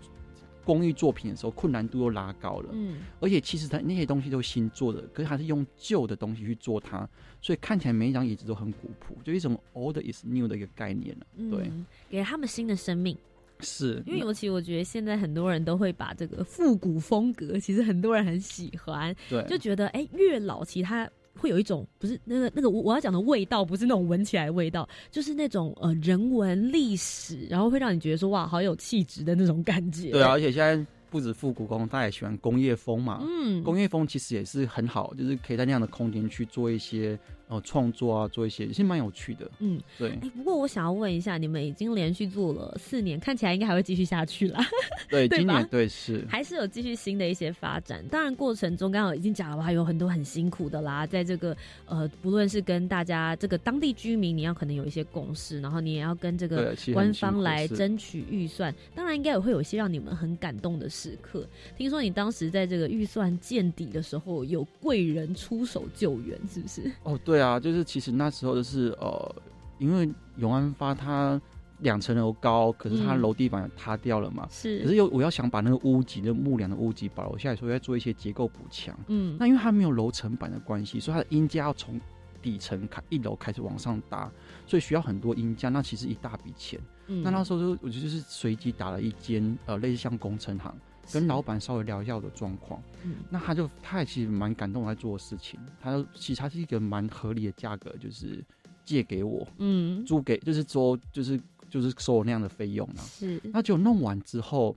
[0.67, 2.71] 工艺作品的时候，困难度又拉高了。
[2.73, 7.09] 嗯，而且其实它那些东西都是新做的，可是还是用旧的东西去做它，
[7.41, 11.27] 所以看起来每一张椅子都很古朴，就一种 old is new 的一个概念了。
[11.49, 11.71] 对，
[12.11, 13.17] 给他们新的生命。
[13.61, 19.15] 是，因为尤其我觉得现在很多人都会把这个复古风格，其实很多人很喜欢。
[19.31, 21.09] 对，就觉得哎，越老其他。
[21.39, 30.11] 会有一种不是那个那个我我要讲的味道，不是那种闻起来的味道，就是那种呃人文历史，然后会让你觉得说哇好有气质的那种感觉。
[30.11, 33.23] 对啊，而且现在不止复古风，大家也喜欢工业风嘛。
[33.23, 37.19] 嗯，工业风其实也是很好，就是可以在那样的空间去做一些
[37.49, 39.51] 呃创作啊，做一些，也是蛮有趣的。
[39.61, 40.11] 嗯，对。
[40.11, 44.65] 哎，不过我想要问一下，你们已经连续做了四年，看起来应该还会继续下去啦。
[45.09, 48.05] 对，今年对是还是有继续新的一些发展。
[48.09, 51.07] 当然过程中刚好已经讲了，还有很多很辛苦的啦。
[51.07, 58.75] 在这个呃，不论是跟大家这个当地居民，你要可能有一些共识，然后你也要跟这个官方来争取预算。
[58.95, 61.47] 当然应该也会有一些让你们很感动的时刻。
[61.77, 66.91] 听说你当时在这个预算见底的时候，有贵人出手救援，是不是？
[67.05, 69.37] 哦，对啊，就是其实那时候就是呃，
[69.79, 71.41] 因为永安发它。
[71.81, 74.49] 两层楼高，可是它楼地板塌掉了嘛？
[74.51, 74.81] 是。
[74.81, 78.99] 可是又我要想把那个屋脊那木梁的屋脊保留下来，所以要做一些结构补强。
[79.09, 79.37] 嗯。
[79.39, 82.01] 那因为它没有楼层板的关系，所以它的阴架要从
[82.41, 84.33] 底层开一楼开始往上搭，
[84.67, 85.69] 所以需要很多阴架。
[85.69, 86.81] 那其实一大笔钱。
[87.09, 87.23] 嗯。
[87.23, 90.75] 那那时候就我就是随机打了一间呃类似像工程行，
[91.13, 92.83] 跟老板稍微聊一下我的状况。
[93.05, 93.17] 嗯。
[93.31, 98.45] 那他就他也其实蛮感动我在做的事情，他其实他是一个蛮合理的价格，就是
[98.85, 101.41] 借给我，嗯，租给就是说就是。
[101.69, 103.41] 就是收我那样的费用呢，是。
[103.53, 104.75] 那就弄完之后，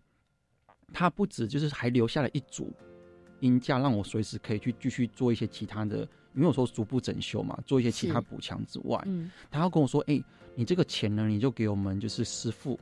[0.91, 2.73] 他不止就是还留下了一组
[3.41, 5.99] 音架，让我随时可以去继续做一些其他的，
[6.33, 10.19] 因为我说逐步整修嘛，做一些其他补强之外，嗯，他要跟我说，哎，
[10.55, 12.77] 你这个钱呢，你就给我们就是师傅，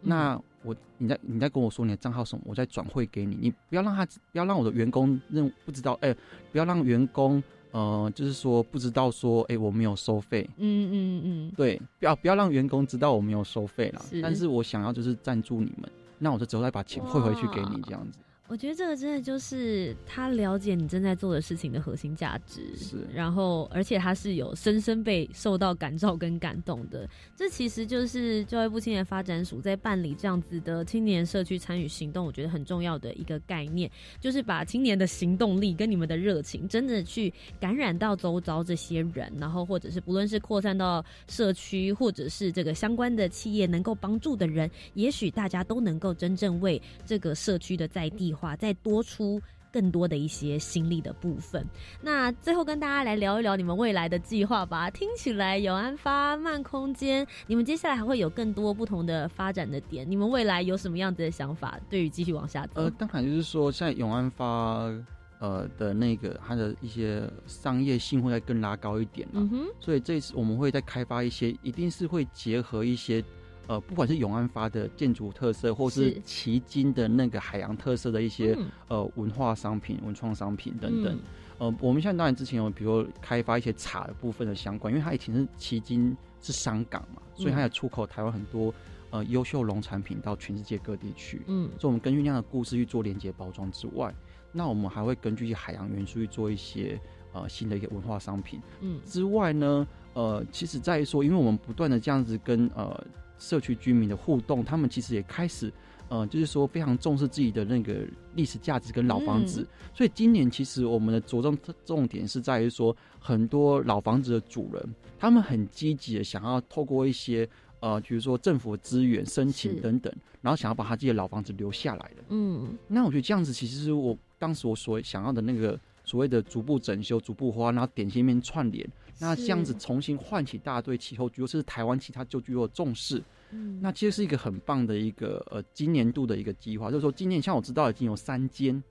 [0.00, 6.14] 那我你在你在跟我说你的账号什么，我再转汇给你，你不要让他不要让我的员工认不知道，哎，
[6.50, 7.42] 不要让员工。
[7.72, 10.46] 呃，就是说不知道说，哎，我没有收费。
[10.58, 14.04] 嗯嗯嗯，对，不要不要让员工知道我没有收费了。
[14.22, 18.18] 但是我想要就是赞助你们，那我就之后再把钱汇回去给你这样子。
[18.52, 27.08] 我觉得这个真的就是他了解你正在做的事情的核心价值，是，然后而且他是有深深被受到感召跟感动的。
[27.34, 33.90] 这其实就是教育部青年发展署在办理这样子的青年社区参与行动，我觉得很重要的一个概念，
[34.20, 48.30] 就是把青年的行动力跟你们的热情，真的去感染到周遭这些人，然后或者是不论是扩散到社区，或者是这个相关的企业能够帮助的人，也许大家都能够真正为这个社区的在地。
[48.42, 49.40] 话再多出
[49.72, 51.64] 更多的一些心力的部分。
[52.02, 54.90] 那最后跟大家来聊一聊你们未来的计划吧。
[54.90, 60.04] 听起来有安发慢空间，你们接下来还会有更多不同的发展的点。
[60.10, 61.78] 你们未来有什么样子的想法？
[61.88, 62.82] 对于继续往下走？
[62.82, 64.92] 呃，当然就是说，在永安发
[65.38, 69.48] 呃的那个它的一些商业性会再更拉高一点了。
[69.80, 73.24] 所以这次我们会再开发一些，一定是会结合一些。
[73.68, 78.58] 呃，不管是永安发的建筑特色，或是旗津的那个海洋特色的一些
[78.88, 81.18] 呃文化商品、文创商品等等，
[81.58, 88.74] 呃，我们现在当然之前有，比如开发一些茶的部分的相关，因为它以前是迄今是商港嘛，所以它也出口台湾很多
[89.10, 91.42] 呃优秀农产品到全世界各地去。
[91.46, 94.12] 嗯，所以我们根据那样的故事去做连接包装之外，
[94.50, 97.00] 那我们还会根据一些海洋元素去做一些
[97.32, 98.60] 呃新的一些文化商品。
[98.80, 103.06] 嗯，之外呢，呃，其实在于说，因为我们不断的这样子跟呃。
[103.42, 105.72] 社区居民的互动，他们其实也开始，
[106.08, 109.66] 呃，就是说非常重视自己的那个历史价值跟老房子。
[109.92, 117.48] 所以今年其实我们的着重重点是在于说，很多老房子的主人，他们很积极的想要透过一些
[117.80, 122.22] 呃，比如说政府资源申请等等，然后想要把他自己的老房子留下来的。
[122.28, 128.88] 嗯，那我觉得这样子其实是我当时我所想要的那个所谓的逐步整修、逐步花，然后点心面串联。
[129.18, 136.90] 那这样子重新唤起大家对气候居或是台湾其他旧居的重视，嗯，那其实是一个很棒的一个呃今年度的一个计划。
[136.90, 138.82] 就是说，今年像我知道已经有三间，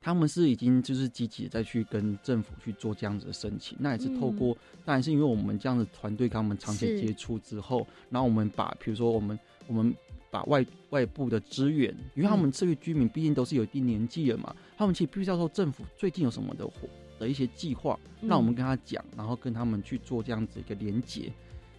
[0.00, 3.76] 他们是已经就是积极再去跟政府去做这样子的申请。
[3.80, 9.38] 那也是透过，当然是因为我们这样子团队跟他们长期接触之后，然后我们把比如说我们
[9.68, 9.94] 我们
[10.30, 16.88] 把外外部的资源，因为他们这位居民毕竟都是有一定年纪了嘛，他们其实必须要说政府最近有什么的活。
[17.18, 21.32] 的一些计划，让我们跟他讲，然后跟他们去做这样子一个连接，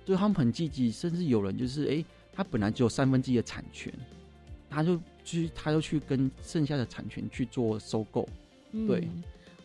[0.05, 3.93] 所以他们很积极，甚至有人就是，哎，他本来只有三分之一的产权，
[4.69, 8.27] 他就去，他就去跟剩下的产权去做收购。
[8.88, 9.07] 对，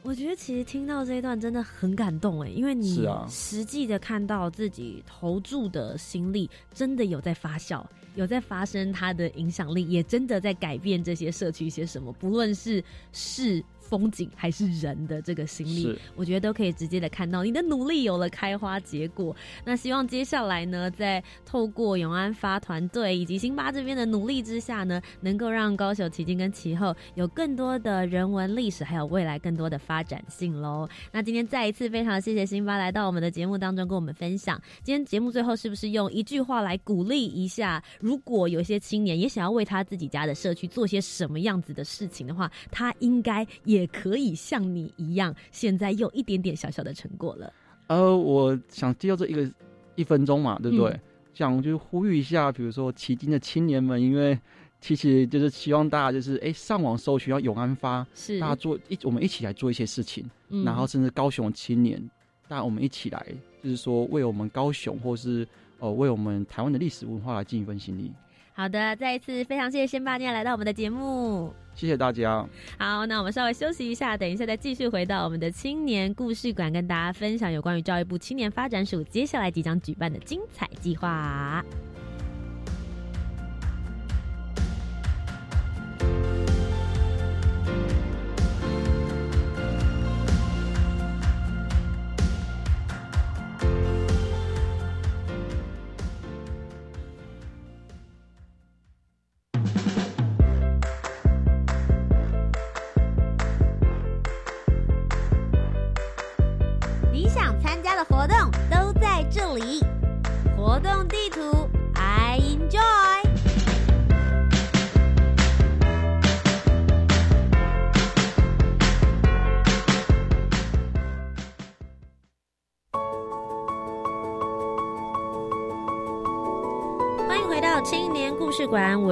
[0.02, 13.62] 我觉得其实听到这一段真的很感动哎，因为你实际的看到自己投注的心力真的有在发酵，有在发生它的影响力，也真的在改变这些社区一些什么，不论是是。
[13.92, 19.36] 风景还是人的这个心力，我觉得都可以直接的看到你的努力有了开花结果。
[19.66, 30.88] 那希望接下来呢，在透过永安发团队以及辛巴这边的努力之下呢，能够让高雄奇经跟其后有更多的人文历史，还有未来更多的发展性喽。
[31.12, 34.58] 那今天再一次非常谢谢辛巴来到我们的节目当中跟我们分享。
[34.82, 37.84] 今天节目最后是不是用一句话来鼓励一下？
[38.00, 43.81] 如果有一些青年也想要为他自己家的社区做些什么样子的事情的话，他应该也。
[43.82, 47.52] 也可以像你一样，现在有一点点小小的成果了。
[47.88, 49.50] 呃，我想借到这一个
[49.96, 51.00] 一分钟嘛，对不对？
[51.34, 54.38] 想就是呼吁一下，比如说迄今的青年们，因为
[54.80, 60.24] 其实就是希望大家就是哎上网搜寻要永安发，是大家做一我们一起来做一些事情，
[60.64, 61.98] 然后甚至高雄青年，
[62.46, 63.26] 大家我们一起来，
[63.62, 65.46] 就是说为我们高雄或是
[65.80, 68.12] 呃为我们台湾的历史文化来尽一份心力。
[68.54, 72.46] 好的，再一次非常谢谢申爸念来到我们的节目，谢谢大家。
[72.78, 81.64] 好，那我们稍微休息一下，等一下再继续回到我们的青年故事馆，跟大家分享有关于教育部青年发展署接下来即将举办的精彩计划。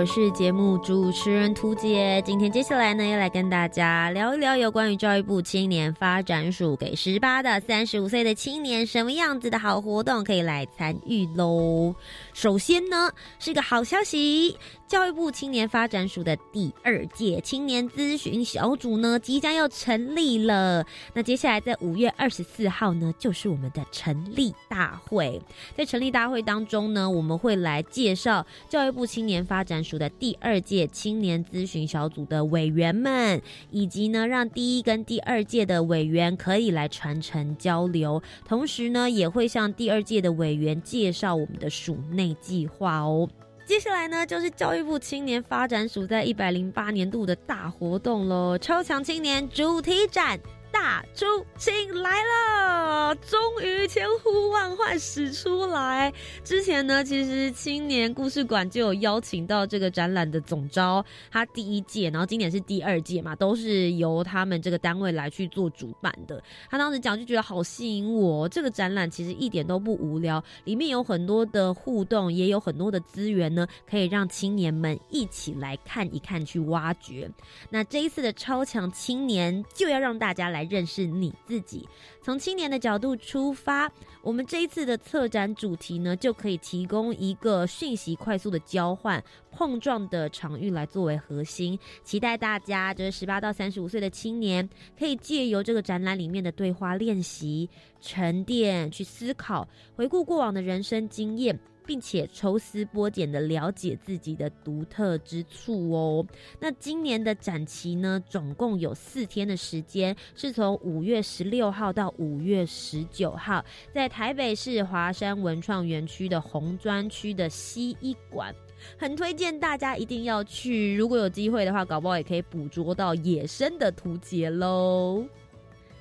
[0.00, 11.94] 我是节目主持人涂杰，今天接下来呢，要来跟大家聊一聊有关于教育部青年发展署给十八到三十五岁的青年什么样子的好活动可以来参与喽。
[12.40, 14.56] 首先呢，是个好消息。
[14.88, 20.84] 教育部青年发展署的第二届青年咨询小组呢，即将要成立了。
[21.12, 25.40] 那接下来在五月二十四号呢，就是我们的成立大会。
[25.76, 38.20] 在成立大会当中呢，我们会来介绍教育部青年发展署的第二届青年咨询小组的委员们，以及呢，让第一跟第二届的委员可以来传承交流。
[38.44, 43.28] 同时呢，也会向第二届的委员介绍我们的署内计划哦。
[43.66, 50.38] 接下来呢，就是教育部青年发展署在一百零八年度的大活动喽——超强青年主题展。
[50.72, 56.12] 大出请来了，终于千呼万唤始出来。
[56.44, 66.42] 之前呢，其实青年故事馆就有邀请到这个展览的总招，他第一届，然后今年是第二届嘛，都是由他们这个单位来去做主办的。
[66.70, 77.30] 他当时讲就觉得好吸引我，这个展览其实一点都不无聊，里面有很多的互动，也有很多的资源呢，可以让青年们一起来看一看，去挖掘。
[77.68, 80.59] 那这一次的超强青年就要让大家来。
[80.60, 81.88] 来认识你自己，
[82.22, 83.90] 从青年的角度出发，
[84.22, 91.78] 我们这一次的策展主题呢，就可以提供一个讯息快速的交换、碰撞的场域来作为核心。
[92.04, 97.68] 期待大家，就是十八到三十五岁的青年，可以借由这个展览里面的对话练习、
[98.02, 101.58] 沉淀、去思考、回顾过往的人生经验。
[101.90, 106.24] 并且抽丝剥茧的了解自己的独特之处哦。
[106.60, 118.54] 那今年的展期呢，总共有四天的时间，是从五月十六号到五月十九号，在台北市华山文创园区的红砖区的西一馆，
[118.96, 120.94] 很推荐大家一定要去。
[120.94, 125.26] 如果有机会的话，搞不好也可以捕捉到野生的图节喽。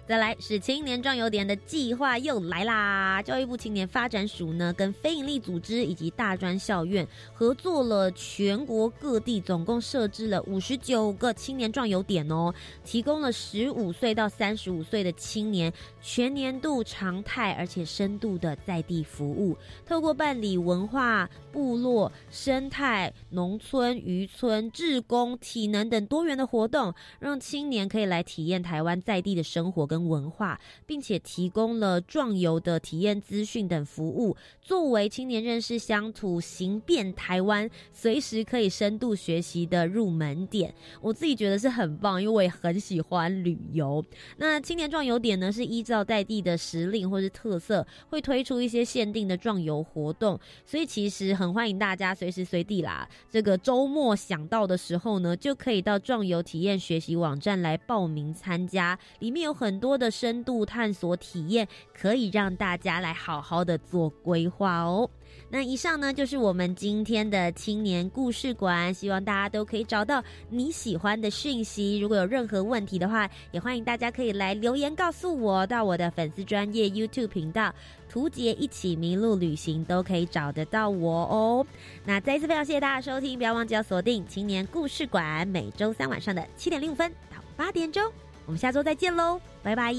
[0.10, 3.22] 再来是青年壮游点的计划又来啦！
[3.22, 12.52] 教育部青年发展署呢，跟非营利组织以及大专校院合作了，全国各地总共设置了五十九个青年壮游点哦，
[12.84, 19.56] 提供了十五岁到三十五岁的青年全年度常态而且深度的在地服务，
[19.86, 40.74] 透过办理文化、部落、生态、农村、渔村、志工、体能等多元的活动，让青年可以来体验台湾在地的生活跟文化，并且提供了壮游的体验资讯等服务，作为青年认识乡土、行遍台湾、随时可以深度学习的入门点。
[41.02, 44.04] 我自己觉得是很棒，因为我也很喜欢旅游。
[44.38, 53.08] 那青年壮游点呢，是依照在地的时令或是特色，会推出一些限定的壮游活动，所以其实很欢迎大家随时随地啦。
[53.30, 59.89] 这个周末想到的时候呢，就可以到壮游体验学习网站来报名参加，里面有很多。
[59.90, 61.68] 多的深度探索体验，
[62.00, 65.10] 可以让大家来好好的做规划哦。
[65.50, 71.98] 那以上呢，就是我们今天的青年故事馆，希望大家都可以找到你喜欢的讯息。
[71.98, 77.74] 如果有任何问题的话，也欢迎大家可以来留言告诉我，到我的粉丝专业 YouTube 频道
[78.08, 81.66] “图杰一起迷路旅行”都可以找得到我哦。
[82.06, 88.04] 那再一次非常谢谢大家收听，不要忘记要锁定青年故事馆，每周三晚上的七点零五分到八点钟。
[88.50, 89.94] 我们下周再见喽，拜拜。